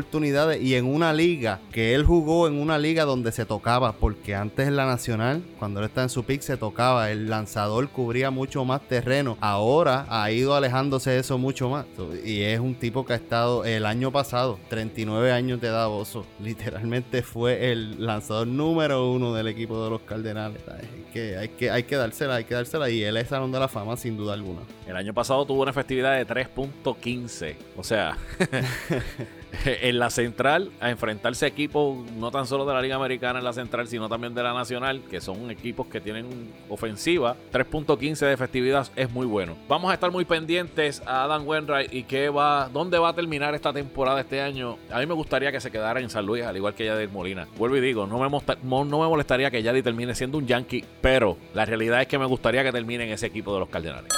y 0.60 0.76
en 0.76 0.86
una 0.86 1.12
liga 1.12 1.60
que 1.72 1.94
él 1.94 2.06
jugó 2.06 2.48
en 2.48 2.54
una 2.54 2.78
liga 2.78 3.04
donde 3.04 3.32
se 3.32 3.46
tocaba, 3.46 3.92
porque 3.92 4.36
antes 4.36 4.68
en 4.68 4.78
la 4.78 4.86
nacional, 4.86 5.44
cuando 5.60 5.82
él 5.82 5.88
está 5.88 6.04
en 6.04 6.10
su 6.10 6.24
pick, 6.24 6.42
se 6.42 6.56
tocaba. 6.56 7.12
El 7.12 7.30
lanzador 7.30 7.90
cubría 7.90 8.32
mucho 8.32 8.64
más 8.64 8.82
terreno. 8.88 9.38
Ahora 9.42 10.06
ha 10.10 10.32
ido 10.32 10.56
alejándose 10.56 11.12
de 11.12 11.20
eso 11.20 11.38
mucho 11.38 11.70
más. 11.70 11.86
Y 12.24 12.42
es 12.42 12.60
un 12.60 12.76
tipo 12.76 13.06
que 13.06 13.14
ha 13.14 13.18
estado 13.18 13.66
el 13.66 13.86
año 13.86 14.12
pasado, 14.12 14.60
39 14.70 15.32
años 15.32 15.60
de 15.60 15.68
edad, 15.68 15.90
Bozo. 15.90 16.26
Literalmente 16.42 17.22
fue 17.22 17.72
el 17.72 18.06
lanzador 18.06 18.48
número 18.48 19.12
uno 19.12 19.34
del 19.34 19.48
equipo 19.48 19.84
de 19.84 19.90
los 19.90 20.02
Cardenales. 20.02 20.62
Hay 20.70 21.06
que, 21.14 21.38
hay 21.38 21.50
que, 21.50 21.70
hay 21.70 21.84
que 21.84 21.96
dársela, 21.98 22.36
hay 22.36 22.46
que 22.46 22.54
dársela. 22.54 22.90
Y 22.90 23.04
él 23.04 23.18
es 23.18 23.28
Salón 23.28 23.52
de 23.52 23.60
la 23.60 23.68
Fama, 23.68 23.98
sin 23.98 24.16
duda 24.16 24.34
alguna. 24.34 24.62
El 24.88 24.96
año 24.96 25.14
pasado 25.14 25.46
tuvo 25.46 25.64
una 25.64 25.72
efectividad 25.72 26.16
de 26.16 26.26
3.15. 26.26 27.56
O 27.78 27.84
sea, 27.84 28.18
en 29.66 30.00
la 30.00 30.10
central 30.10 30.72
a 30.80 30.90
enfrentarse 30.90 31.46
a 31.46 31.48
equipos 31.48 32.10
no 32.12 32.32
tan 32.32 32.48
solo 32.48 32.66
de 32.66 32.74
la 32.74 32.82
Liga 32.82 32.96
Americana 32.96 33.40
en 33.40 33.46
la 33.46 33.54
central, 33.54 33.88
sino 33.88 34.10
también 34.10 34.34
de 34.34 34.44
la 34.44 34.54
Nacional, 34.54 35.02
que 35.10 35.22
son 35.22 35.50
equipos 35.52 35.88
que 35.88 36.02
tienen 36.02 36.52
ofensiva. 36.70 37.36
3.15 37.52 38.26
de 38.26 38.34
efectividad 38.34 38.88
es 38.96 39.12
muy 39.12 39.26
bueno. 39.26 39.56
Vamos 39.68 39.92
a 39.92 39.94
estar 39.94 40.12
muy 40.12 40.26
pendientes 40.26 41.02
a 41.06 41.24
Adam 41.24 41.48
Wainwright 41.48 41.94
y 41.94 42.04
qué 42.04 42.30
va, 42.30 42.70
dónde 42.72 42.98
va 42.98 43.10
a 43.10 43.14
terminar 43.14 43.54
esta 43.56 43.74
temporada 43.74 44.22
este 44.22 44.42
año. 44.42 44.78
A 44.92 45.00
mí 45.00 45.06
me 45.06 45.14
gustaría 45.14 45.52
que 45.52 45.60
se 45.60 45.72
quedara 45.72 46.00
en 46.00 46.10
San 46.10 46.26
Luis, 46.26 46.44
al 46.44 46.58
igual 46.58 46.74
que 46.74 46.86
Yadier 46.86 47.10
Molina. 47.10 47.48
Vuelvo 47.58 47.78
y 47.78 47.82
digo, 47.82 48.08
no 48.08 48.20
me, 48.20 49.08
molestaría 49.08 49.52
que 49.52 49.64
Yadier 49.64 49.84
termine 49.84 50.16
siendo 50.16 50.38
un 50.38 50.48
Yankee, 50.48 50.84
pero 51.02 51.38
la 51.54 51.66
realidad 51.66 52.02
es 52.02 52.08
que 52.08 52.18
me 52.18 52.26
gustaría 52.26 52.64
que 52.64 52.72
termine 52.72 53.06
en 53.06 53.12
ese 53.12 53.28
equipo 53.28 53.54
de 53.54 53.60
los 53.60 53.70
Cardenales. 53.70 54.12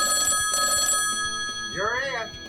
Y 1.76 2.43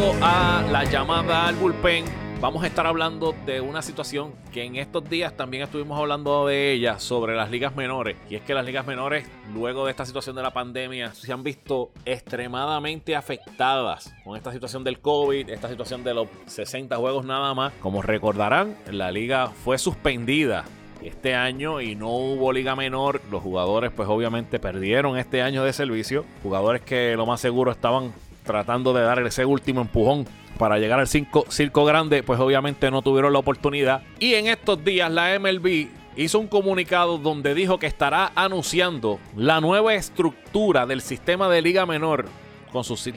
a 0.00 0.64
la 0.70 0.84
llamada 0.84 1.48
al 1.48 1.56
bullpen, 1.56 2.04
vamos 2.40 2.62
a 2.62 2.68
estar 2.68 2.86
hablando 2.86 3.34
de 3.44 3.60
una 3.60 3.82
situación 3.82 4.32
que 4.52 4.62
en 4.62 4.76
estos 4.76 5.10
días 5.10 5.36
también 5.36 5.64
estuvimos 5.64 5.98
hablando 5.98 6.46
de 6.46 6.72
ella 6.72 7.00
sobre 7.00 7.34
las 7.34 7.50
ligas 7.50 7.74
menores. 7.74 8.16
Y 8.30 8.36
es 8.36 8.42
que 8.42 8.54
las 8.54 8.64
ligas 8.64 8.86
menores, 8.86 9.26
luego 9.52 9.86
de 9.86 9.90
esta 9.90 10.06
situación 10.06 10.36
de 10.36 10.42
la 10.42 10.52
pandemia, 10.52 11.12
se 11.14 11.32
han 11.32 11.42
visto 11.42 11.90
extremadamente 12.04 13.16
afectadas 13.16 14.14
con 14.24 14.36
esta 14.36 14.52
situación 14.52 14.84
del 14.84 15.00
COVID, 15.00 15.50
esta 15.50 15.68
situación 15.68 16.04
de 16.04 16.14
los 16.14 16.28
60 16.46 16.94
juegos 16.96 17.24
nada 17.24 17.52
más. 17.54 17.72
Como 17.80 18.00
recordarán, 18.00 18.76
la 18.88 19.10
liga 19.10 19.48
fue 19.48 19.78
suspendida 19.78 20.64
este 21.02 21.34
año 21.34 21.80
y 21.80 21.96
no 21.96 22.10
hubo 22.10 22.52
liga 22.52 22.76
menor. 22.76 23.20
Los 23.32 23.42
jugadores 23.42 23.90
pues 23.90 24.08
obviamente 24.08 24.60
perdieron 24.60 25.18
este 25.18 25.42
año 25.42 25.64
de 25.64 25.72
servicio. 25.72 26.24
Jugadores 26.44 26.82
que 26.82 27.16
lo 27.16 27.26
más 27.26 27.40
seguro 27.40 27.72
estaban 27.72 28.12
tratando 28.48 28.94
de 28.94 29.02
dar 29.02 29.20
ese 29.20 29.44
último 29.44 29.82
empujón 29.82 30.26
para 30.58 30.78
llegar 30.78 30.98
al 30.98 31.06
circo, 31.06 31.44
circo 31.50 31.84
grande, 31.84 32.22
pues 32.22 32.40
obviamente 32.40 32.90
no 32.90 33.02
tuvieron 33.02 33.34
la 33.34 33.38
oportunidad. 33.38 34.02
Y 34.18 34.34
en 34.34 34.46
estos 34.46 34.82
días 34.82 35.10
la 35.12 35.38
MLB 35.38 35.88
hizo 36.16 36.38
un 36.38 36.48
comunicado 36.48 37.18
donde 37.18 37.54
dijo 37.54 37.78
que 37.78 37.86
estará 37.86 38.32
anunciando 38.34 39.20
la 39.36 39.60
nueva 39.60 39.94
estructura 39.94 40.86
del 40.86 41.02
sistema 41.02 41.48
de 41.50 41.60
liga 41.60 41.84
menor 41.84 42.24
con 42.72 42.84
sus 42.84 43.08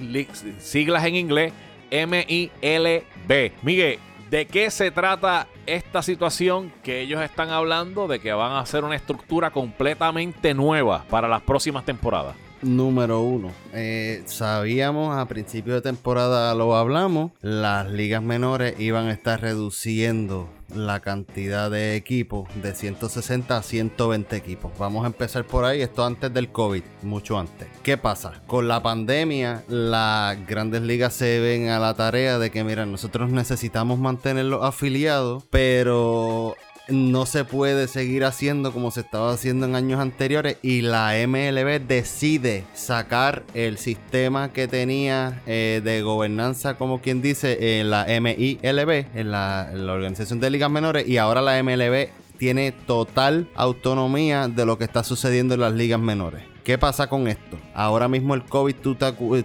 siglas 0.60 1.06
en 1.06 1.16
inglés 1.16 1.54
MILB. 1.92 3.52
Miguel, 3.64 4.00
¿de 4.30 4.46
qué 4.46 4.70
se 4.70 4.92
trata 4.92 5.48
esta 5.66 6.02
situación 6.02 6.74
que 6.84 7.00
ellos 7.00 7.22
están 7.22 7.52
hablando 7.52 8.08
de 8.10 8.20
que 8.20 8.34
van 8.34 8.52
a 8.52 8.60
hacer 8.60 8.84
una 8.84 8.98
estructura 8.98 9.52
completamente 9.52 10.54
nueva 10.54 11.06
para 11.10 11.30
las 11.30 11.42
próximas 11.42 11.86
temporadas? 11.86 12.36
Número 12.62 13.22
uno. 13.22 13.52
Eh, 13.74 14.24
sabíamos 14.26 15.18
a 15.18 15.26
principio 15.26 15.74
de 15.74 15.82
temporada, 15.82 16.54
lo 16.56 16.76
hablamos, 16.76 17.32
las 17.42 17.90
ligas 17.90 18.22
menores 18.22 18.80
iban 18.80 19.08
a 19.08 19.12
estar 19.12 19.42
reduciendo 19.42 20.50
la 20.76 21.02
cantidad 21.02 21.70
de 21.70 21.96
equipos 21.96 22.48
de 22.62 22.74
160 22.74 23.58
a 23.58 23.62
120 23.62 24.36
equipos. 24.36 24.72
Vamos 24.78 25.04
a 25.04 25.08
empezar 25.08 25.46
por 25.46 25.66
ahí, 25.66 25.82
esto 25.82 26.06
antes 26.06 26.34
del 26.34 26.50
COVID, 26.50 26.84
mucho 27.04 27.38
antes. 27.38 27.68
¿Qué 27.84 27.98
pasa? 27.98 28.42
Con 28.48 28.68
la 28.68 28.82
pandemia, 28.82 29.64
las 29.68 30.46
grandes 30.48 30.82
ligas 30.82 31.14
se 31.14 31.40
ven 31.40 31.70
a 31.70 31.80
la 31.80 31.94
tarea 31.96 32.40
de 32.40 32.52
que, 32.52 32.64
mira, 32.64 32.86
nosotros 32.86 33.30
necesitamos 33.32 34.00
mantenerlos 34.00 34.64
afiliados, 34.64 35.44
pero 35.50 36.56
no 36.92 37.26
se 37.26 37.46
puede 37.46 37.88
seguir 37.88 38.24
haciendo 38.24 38.72
como 38.72 38.92
se 38.92 39.02
estaba 39.02 39.32
haciendo 39.32 39.66
en 39.66 39.76
años 39.76 40.00
anteriores 40.00 40.58
y 40.62 40.82
la 40.82 41.14
MLB 41.28 41.82
decide 41.88 42.66
sacar 42.74 43.44
el 43.54 43.78
sistema 43.78 44.54
que 44.54 44.68
tenía 44.68 45.42
eh, 45.46 45.82
de 45.84 46.02
gobernanza, 46.02 46.78
como 46.78 47.02
quien 47.02 47.22
dice, 47.22 47.80
en 47.80 47.90
la 47.90 48.06
MILB, 48.06 49.06
en 49.16 49.32
la, 49.32 49.70
en 49.72 49.88
la 49.88 49.94
Organización 49.94 50.40
de 50.40 50.50
Ligas 50.50 50.72
Menores, 50.72 51.08
y 51.08 51.18
ahora 51.18 51.42
la 51.42 51.62
MLB 51.62 52.10
tiene 52.38 52.72
total 52.72 53.48
autonomía 53.56 54.48
de 54.48 54.66
lo 54.66 54.78
que 54.78 54.84
está 54.84 55.04
sucediendo 55.04 55.54
en 55.54 55.62
las 55.62 55.74
ligas 55.74 56.00
menores. 56.00 56.51
¿Qué 56.64 56.78
pasa 56.78 57.08
con 57.08 57.28
esto? 57.28 57.58
Ahora 57.74 58.08
mismo 58.08 58.36
el 58.36 58.44
COVID, 58.44 58.76
tú, 58.76 58.96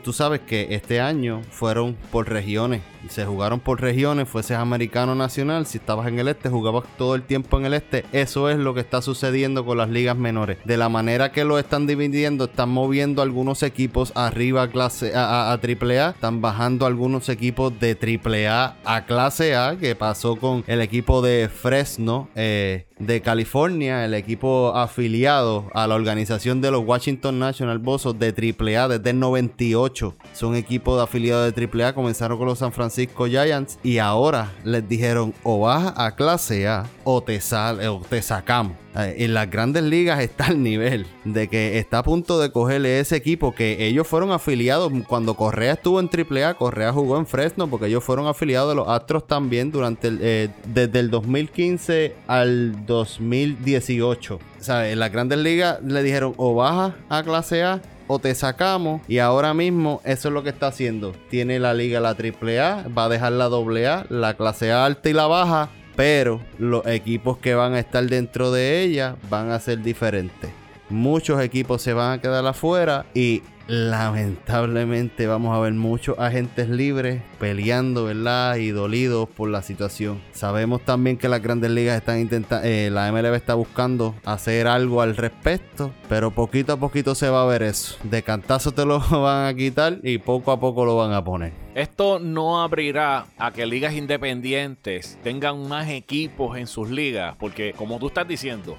tú 0.02 0.12
sabes 0.12 0.40
que 0.40 0.68
este 0.70 1.00
año 1.00 1.42
fueron 1.50 1.96
por 2.11 2.28
regiones 2.28 2.82
se 3.08 3.25
jugaron 3.25 3.61
por 3.61 3.80
regiones, 3.80 4.28
fueses 4.28 4.56
americano 4.56 5.14
nacional, 5.14 5.66
si 5.66 5.78
estabas 5.78 6.08
en 6.08 6.18
el 6.18 6.28
este, 6.28 6.49
jugabas 6.49 6.85
todo 6.96 7.14
el 7.14 7.23
tiempo 7.23 7.58
en 7.58 7.66
el 7.66 7.75
este. 7.75 8.04
Eso 8.12 8.50
es 8.50 8.58
lo 8.58 8.75
que 8.75 8.80
está 8.80 9.02
sucediendo 9.02 9.64
con 9.64 9.78
las 9.78 9.88
ligas 9.88 10.16
menores. 10.16 10.58
De 10.64 10.76
la 10.76 10.88
manera 10.88 11.32
que 11.32 11.44
lo 11.44 11.58
están 11.58 11.87
dividiendo, 11.87 12.44
están 12.44 12.70
moviendo 12.70 13.23
algunos 13.23 13.62
equipos 13.62 14.12
arriba 14.14 14.62
a 14.62 14.70
clase 14.70 15.14
a, 15.14 15.52
a, 15.52 15.54
AAA, 15.54 16.11
están 16.11 16.40
bajando 16.40 16.87
algunos 16.87 17.28
equipos 17.28 17.78
de 17.78 17.96
AAA 17.96 18.76
a 18.84 19.06
clase 19.06 19.54
A, 19.54 19.76
que 19.78 19.95
pasó 19.95 20.36
con 20.36 20.64
el 20.67 20.80
equipo 20.80 21.23
de 21.23 21.49
Fresno 21.49 22.28
eh, 22.34 22.85
de 22.99 23.21
California, 23.21 24.04
el 24.04 24.15
equipo 24.15 24.75
afiliado 24.75 25.69
a 25.75 25.87
la 25.87 25.95
organización 25.95 26.61
de 26.61 26.71
los 26.71 26.85
Washington 26.85 27.39
National 27.39 27.78
Bossos 27.78 28.19
de 28.19 28.28
AAA 28.28 28.89
desde 28.89 29.11
el 29.11 29.21
98. 29.21 30.15
Son 30.32 30.56
equipos 30.56 30.97
de 30.97 31.04
afiliados 31.04 31.54
de 31.54 31.69
AAA, 31.69 31.95
comenzaron 31.95 32.39
con 32.39 32.47
los 32.47 32.59
San 32.59 32.73
Francisco 32.73 33.26
Giants 33.26 33.78
y 33.82 33.99
ahora 33.99 34.52
les 34.65 34.89
dijeron 34.89 35.35
o 35.43 35.61
vas 35.61 35.93
a 35.97 36.17
clase 36.17 36.67
A 36.67 36.87
o 37.08 37.23
te, 37.23 37.40
sal, 37.40 37.86
o 37.86 38.00
te 38.00 38.21
sacamos. 38.21 38.76
Eh, 38.97 39.14
en 39.19 39.32
las 39.32 39.49
grandes 39.49 39.84
ligas 39.84 40.19
está 40.21 40.49
el 40.49 40.60
nivel 40.60 41.06
de 41.25 41.47
que 41.47 41.78
está 41.78 41.99
a 41.99 42.02
punto 42.02 42.40
de 42.40 42.50
cogerle 42.50 42.99
ese 42.99 43.14
equipo 43.14 43.54
que 43.54 43.86
ellos 43.86 44.08
fueron 44.08 44.32
afiliados 44.32 44.92
cuando 45.06 45.34
Correa 45.34 45.75
estuvo 45.75 46.00
en 46.00 46.10
AAA, 46.12 46.54
Correa 46.54 46.92
jugó 46.92 47.16
en 47.16 47.26
Fresno 47.26 47.69
porque 47.69 47.86
ellos 47.86 48.02
fueron 48.02 48.26
afiliados 48.26 48.71
de 48.71 48.75
los 48.75 48.88
Astros 48.88 49.25
también 49.25 49.71
durante 49.71 50.08
el, 50.08 50.19
eh, 50.21 50.49
desde 50.66 50.99
el 50.99 51.10
2015 51.10 52.16
al 52.26 52.84
2018. 52.86 54.34
O 54.34 54.40
sea, 54.58 54.90
en 54.90 54.99
las 54.99 55.12
grandes 55.12 55.38
ligas 55.38 55.80
le 55.84 56.02
dijeron 56.02 56.34
o 56.38 56.56
baja 56.56 56.97
a 57.08 57.23
clase 57.23 57.62
A 57.62 57.80
o 58.08 58.19
te 58.19 58.34
sacamos. 58.34 59.00
Y 59.06 59.19
ahora 59.19 59.54
mismo 59.54 60.00
eso 60.04 60.26
es 60.26 60.34
lo 60.34 60.42
que 60.42 60.50
está 60.50 60.69
haciendo. 60.69 61.12
Tiene 61.30 61.60
la 61.60 61.73
liga 61.73 62.00
la 62.00 62.10
AAA, 62.10 62.88
va 62.88 63.04
a 63.04 63.08
dejar 63.08 63.30
la 63.30 63.45
AA, 63.45 64.06
la 64.08 64.34
clase 64.34 64.73
A 64.73 64.84
alta 64.84 65.08
y 65.08 65.12
la 65.12 65.28
baja. 65.28 65.71
Pero 65.97 66.41
los 66.59 66.87
equipos 66.87 67.39
que 67.39 67.54
van 67.54 67.75
a 67.75 67.80
estar 67.80 68.04
dentro 68.04 68.52
de 68.52 68.82
ella 68.82 69.17
van 69.30 69.50
a 69.50 69.59
ser 69.59 69.82
diferentes. 69.82 70.50
Muchos 70.89 71.41
equipos 71.43 71.82
se 71.82 71.95
van 71.95 72.19
a 72.19 72.21
quedar 72.21 72.47
afuera 72.47 73.06
y 73.15 73.43
lamentablemente 73.66 75.26
vamos 75.26 75.56
a 75.56 75.60
ver 75.60 75.72
muchos 75.72 76.18
agentes 76.18 76.68
libres 76.68 77.22
peleando, 77.38 78.04
¿verdad? 78.04 78.56
Y 78.56 78.70
dolidos 78.70 79.28
por 79.28 79.48
la 79.48 79.62
situación. 79.62 80.22
Sabemos 80.32 80.82
también 80.82 81.16
que 81.16 81.28
las 81.28 81.42
grandes 81.42 81.70
ligas 81.70 81.96
están 81.96 82.20
intentando, 82.20 82.66
eh, 82.66 82.90
la 82.90 83.10
MLB 83.10 83.34
está 83.34 83.54
buscando 83.54 84.14
hacer 84.24 84.66
algo 84.66 85.02
al 85.02 85.16
respecto, 85.16 85.92
pero 86.08 86.30
poquito 86.30 86.74
a 86.74 86.76
poquito 86.76 87.14
se 87.14 87.28
va 87.28 87.42
a 87.42 87.46
ver 87.46 87.62
eso. 87.62 87.96
De 88.04 88.22
cantazo 88.22 88.72
te 88.72 88.84
lo 88.84 89.00
van 89.10 89.46
a 89.46 89.54
quitar 89.54 89.98
y 90.02 90.18
poco 90.18 90.52
a 90.52 90.60
poco 90.60 90.84
lo 90.84 90.96
van 90.96 91.12
a 91.12 91.24
poner. 91.24 91.52
Esto 91.74 92.18
no 92.18 92.62
abrirá 92.62 93.26
a 93.36 93.50
que 93.52 93.66
ligas 93.66 93.94
independientes 93.94 95.18
tengan 95.22 95.68
más 95.68 95.90
equipos 95.90 96.56
en 96.56 96.66
sus 96.66 96.90
ligas, 96.90 97.36
porque 97.38 97.74
como 97.76 97.98
tú 97.98 98.06
estás 98.06 98.26
diciendo, 98.26 98.78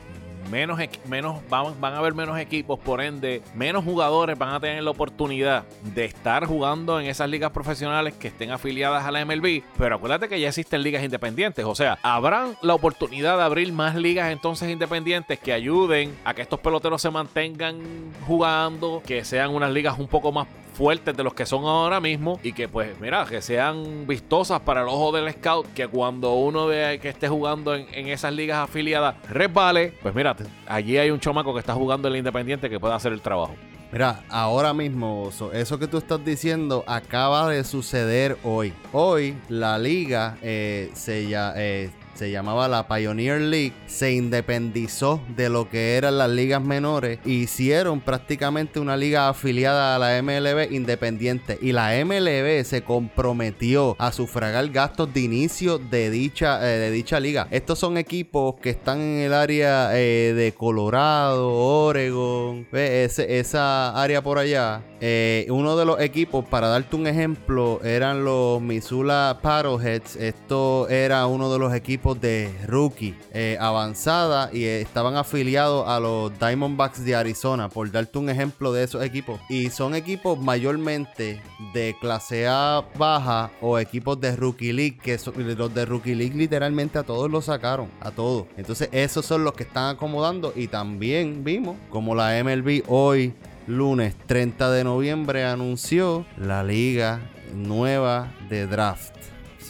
menos, 0.50 0.80
menos 1.08 1.38
van, 1.50 1.80
van 1.80 1.94
a 1.94 1.98
haber 1.98 2.14
menos 2.14 2.38
equipos, 2.40 2.80
por 2.80 3.02
ende, 3.02 3.42
menos 3.56 3.84
jugadores 3.84 4.38
van 4.38 4.54
a 4.54 4.60
tener 4.60 4.84
la 4.84 4.92
oportunidad 4.92 5.64
de 5.96 6.06
estar 6.06 6.46
jugando 6.46 7.00
en 7.00 7.08
esas 7.08 7.30
ligas 7.30 7.52
profesionales 7.52 8.14
que 8.14 8.28
estén 8.30 8.52
afiliadas 8.52 9.06
a 9.06 9.12
la 9.12 9.26
MLB. 9.26 9.64
Pero 9.78 9.96
acuérdate 9.96 10.30
que 10.30 10.40
ya 10.40 10.50
existen 10.50 10.82
ligas 10.82 11.04
independientes, 11.04 11.66
o 11.66 11.76
sea, 11.76 11.98
habrán 12.04 12.56
la 12.62 12.74
oportunidad 12.74 13.38
de 13.38 13.44
abrir 13.44 13.72
más 13.74 13.96
ligas 13.96 14.32
entonces 14.32 14.70
independientes 14.70 15.40
que 15.40 15.54
ayuden 15.54 16.16
a 16.24 16.34
que 16.34 16.42
estos 16.42 16.60
peloteros 16.60 17.02
se 17.02 17.10
mantengan 17.10 17.80
jugando, 18.26 19.02
que 19.06 19.24
sean 19.24 19.54
unas 19.54 19.72
ligas 19.72 19.98
un 20.00 20.08
poco 20.08 20.32
más 20.32 20.48
fuertes 20.78 21.18
de 21.18 21.24
los 21.24 21.34
que 21.34 21.48
son 21.48 21.66
ahora 21.66 22.00
mismo 22.00 22.40
y 22.44 22.54
que 22.54 22.68
pues 22.68 23.00
mira, 23.00 23.26
que 23.26 23.42
sean 23.42 24.06
vistosas 24.06 24.60
para 24.60 24.82
el 24.82 24.88
ojo 24.88 25.12
del 25.12 25.34
scout, 25.34 25.66
que 25.74 25.88
cuando 25.88 26.36
uno 26.36 26.68
ve 26.68 27.00
que 27.02 27.10
esté 27.10 27.28
jugando 27.28 27.74
en, 27.74 27.88
en 27.94 28.10
esas 28.10 28.32
ligas 28.32 28.60
afiliadas 28.60 29.16
resbale, 29.28 29.94
pues 30.04 30.14
mira, 30.14 30.36
allí 30.68 31.00
hay 31.00 31.10
un 31.10 31.20
chomaco 31.20 31.52
que 31.54 31.62
está 31.62 31.74
jugando 31.74 32.08
en 32.08 32.14
el 32.14 32.18
Independiente 32.20 32.70
que 32.70 32.80
puede 32.80 32.94
hacer 32.94 33.12
el 33.12 33.22
trabajo. 33.22 33.56
Mira, 33.92 34.26
ahora 34.30 34.74
mismo, 34.74 35.32
eso 35.54 35.80
que 35.80 35.88
tú 35.88 35.98
estás 35.98 36.24
diciendo 36.24 36.84
acaba 36.88 37.50
de 37.50 37.64
suceder 37.64 38.38
hoy. 38.44 38.74
Hoy 38.92 39.38
la 39.48 39.80
liga 39.80 40.38
eh, 40.42 40.92
se, 40.94 41.30
ya, 41.30 41.54
eh, 41.56 41.90
se 42.18 42.32
llamaba 42.32 42.68
la 42.68 42.88
Pioneer 42.88 43.40
League, 43.42 43.74
se 43.86 44.12
independizó 44.12 45.22
de 45.36 45.50
lo 45.50 45.70
que 45.70 45.96
eran 45.98 46.18
las 46.18 46.30
ligas 46.30 46.64
menores 46.64 47.20
e 47.26 47.30
hicieron 47.30 48.02
prácticamente 48.02 48.80
una 48.80 48.98
liga 48.98 49.30
afiliada 49.30 49.96
a 49.96 50.00
la 50.00 50.22
MLB 50.24 50.72
independiente. 50.72 51.60
Y 51.62 51.74
la 51.74 51.92
MLB 52.04 52.64
se 52.64 52.82
comprometió 52.84 53.96
a 54.00 54.12
sufragar 54.12 54.68
gastos 54.70 55.14
de 55.14 55.22
inicio 55.22 55.78
de 55.78 56.10
dicha, 56.10 56.60
eh, 56.68 56.80
de 56.80 56.92
dicha 56.92 57.20
liga. 57.20 57.48
Estos 57.52 57.78
son 57.78 57.98
equipos 57.98 58.56
que 58.56 58.72
están 58.72 59.00
en 59.00 59.20
el 59.20 59.34
área 59.34 59.90
eh, 59.94 60.34
de 60.36 60.54
Colorado, 60.54 61.54
Oregon, 61.54 62.68
esa 62.72 64.02
área 64.02 64.24
por 64.24 64.40
allá. 64.40 64.82
Eh, 65.00 65.46
uno 65.50 65.78
de 65.78 65.86
los 65.86 66.02
equipos, 66.02 66.44
para 66.46 66.68
darte 66.70 66.96
un 66.96 67.06
ejemplo, 67.06 67.80
eran 67.84 68.26
los 68.26 68.60
Missoula 68.60 69.38
Paddleheads. 69.44 70.16
Esto 70.16 70.90
era 70.90 71.28
uno 71.28 71.54
de 71.54 71.60
los 71.60 71.74
equipos 71.76 72.07
de 72.16 72.54
rookie 72.66 73.16
eh, 73.34 73.58
avanzada 73.60 74.50
y 74.54 74.64
estaban 74.64 75.16
afiliados 75.16 75.88
a 75.88 76.00
los 76.00 76.38
Diamondbacks 76.40 77.04
de 77.04 77.16
Arizona, 77.16 77.70
por 77.70 77.92
darte 77.92 78.18
un 78.18 78.30
ejemplo 78.30 78.72
de 78.72 78.84
esos 78.84 79.04
equipos. 79.04 79.40
Y 79.50 79.70
son 79.70 79.96
equipos 79.96 80.40
mayormente 80.40 81.42
de 81.74 81.96
clase 82.00 82.48
A 82.48 82.84
baja 82.98 83.52
o 83.62 83.80
equipos 83.80 84.20
de 84.20 84.36
Rookie 84.36 84.74
League, 84.74 84.98
que 84.98 85.18
los 85.58 85.74
de 85.74 85.86
Rookie 85.86 86.16
League 86.16 86.36
literalmente 86.36 87.00
a 87.00 87.04
todos 87.04 87.30
los 87.30 87.46
sacaron, 87.46 87.90
a 88.02 88.12
todos. 88.12 88.46
Entonces 88.58 88.90
esos 88.92 89.26
son 89.26 89.44
los 89.44 89.54
que 89.54 89.64
están 89.64 89.96
acomodando 89.96 90.54
y 90.56 90.68
también 90.68 91.44
vimos 91.44 91.78
como 91.90 92.16
la 92.16 92.42
MLB 92.44 92.84
hoy 92.88 93.34
lunes 93.68 94.16
30 94.28 94.72
de 94.72 94.84
noviembre 94.84 95.44
anunció 95.44 96.26
la 96.38 96.64
liga 96.64 97.20
nueva 97.54 98.34
de 98.50 98.66
draft. 98.66 99.14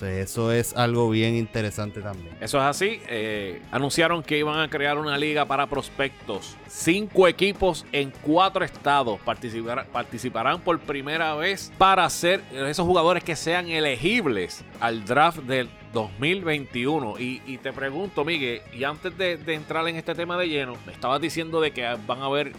Eso 0.04 0.52
es 0.52 0.76
algo 0.76 1.10
bien 1.10 1.36
interesante 1.36 2.02
también. 2.02 2.36
Eso 2.42 2.58
es 2.58 2.64
así. 2.64 3.00
eh, 3.08 3.62
anunciaron 3.72 4.24
que 4.24 4.38
iban 4.38 4.60
a 4.60 4.70
crear 4.70 4.98
una 4.98 5.18
liga 5.18 5.46
para 5.46 5.68
prospectos. 5.68 6.56
Cinco 6.68 7.28
equipos 7.28 7.86
en 7.92 8.12
cuatro 8.22 8.64
estados 8.64 9.20
participar- 9.26 9.86
participarán 9.88 10.62
por 10.62 10.80
primera 10.80 11.36
vez 11.36 11.72
para 11.78 12.10
ser 12.10 12.42
esos 12.52 12.86
jugadores 12.86 13.24
que 13.24 13.36
sean 13.36 13.70
elegibles 13.70 14.64
al 14.80 15.06
draft 15.06 15.40
del 15.40 15.70
2021. 15.94 17.16
Y, 17.20 17.42
y 17.46 17.58
te 17.58 17.74
pregunto, 17.74 18.24
Miguel, 18.26 18.62
y 18.74 18.84
antes 18.84 19.18
de, 19.18 19.38
de 19.38 19.54
entrar 19.54 19.88
en 19.88 19.96
este 19.96 20.14
tema 20.16 20.38
de 20.38 20.48
lleno, 20.50 20.76
me 20.86 20.94
estabas 20.94 21.20
diciendo 21.22 21.60
de 21.62 21.72
que 21.72 21.84
van 22.06 22.22
a 22.22 22.26
haber 22.26 22.52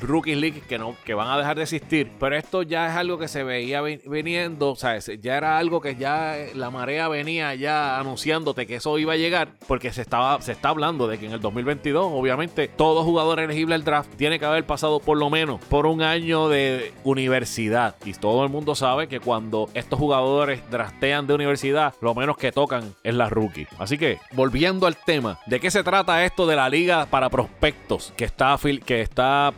Rookie 0.00 0.34
League 0.34 0.62
que 0.68 0.78
no 0.78 0.96
que 1.04 1.14
van 1.14 1.28
a 1.28 1.38
dejar 1.38 1.56
de 1.56 1.62
existir. 1.62 2.10
Pero 2.18 2.36
esto 2.36 2.62
ya 2.62 2.88
es 2.88 2.96
algo 2.96 3.18
que 3.18 3.28
se 3.28 3.44
veía 3.44 3.82
viniendo 3.82 4.70
o 4.70 4.76
sea 4.76 4.98
ya 4.98 5.36
era 5.36 5.58
algo 5.58 5.80
que 5.80 5.96
ya 5.96 6.38
eh, 6.38 6.52
la 6.54 6.70
marea 6.70 7.08
venía 7.08 7.54
ya 7.54 7.98
anunciándote 7.98 8.66
que 8.66 8.76
eso 8.76 8.98
iba 8.98 9.14
a 9.14 9.16
llegar 9.16 9.48
porque 9.66 9.92
se 9.92 10.02
estaba 10.02 10.40
se 10.40 10.52
está 10.52 10.70
hablando 10.70 11.06
de 11.06 11.18
que 11.18 11.26
en 11.26 11.32
el 11.32 11.40
2022 11.40 12.06
obviamente 12.12 12.68
todo 12.68 13.04
jugador 13.04 13.40
elegible 13.40 13.74
al 13.74 13.84
draft 13.84 14.14
tiene 14.16 14.38
que 14.38 14.44
haber 14.44 14.64
pasado 14.64 15.00
por 15.00 15.18
lo 15.18 15.30
menos 15.30 15.60
por 15.68 15.86
un 15.86 16.02
año 16.02 16.48
de 16.48 16.92
universidad. 17.04 17.96
Y 18.04 18.12
todo 18.14 18.44
el 18.44 18.50
mundo 18.50 18.74
sabe 18.74 19.08
que 19.08 19.20
cuando 19.20 19.68
estos 19.74 19.98
jugadores 19.98 20.60
draftean 20.70 21.26
de 21.26 21.34
universidad 21.34 21.94
lo 22.00 22.14
menos 22.14 22.36
que 22.36 22.52
tocan 22.52 22.94
es 23.02 23.14
la 23.14 23.28
rookie. 23.28 23.66
Así 23.78 23.98
que 23.98 24.18
volviendo 24.32 24.86
al 24.86 24.96
tema 24.96 25.38
de 25.46 25.60
qué 25.60 25.70
se 25.70 25.82
trata 25.82 26.24
esto 26.24 26.46
de 26.46 26.56
la 26.56 26.68
liga 26.68 27.06
para 27.06 27.28
prospectos 27.28 28.12
que 28.16 28.24
está 28.24 28.58
que 28.84 29.00
está 29.00 29.52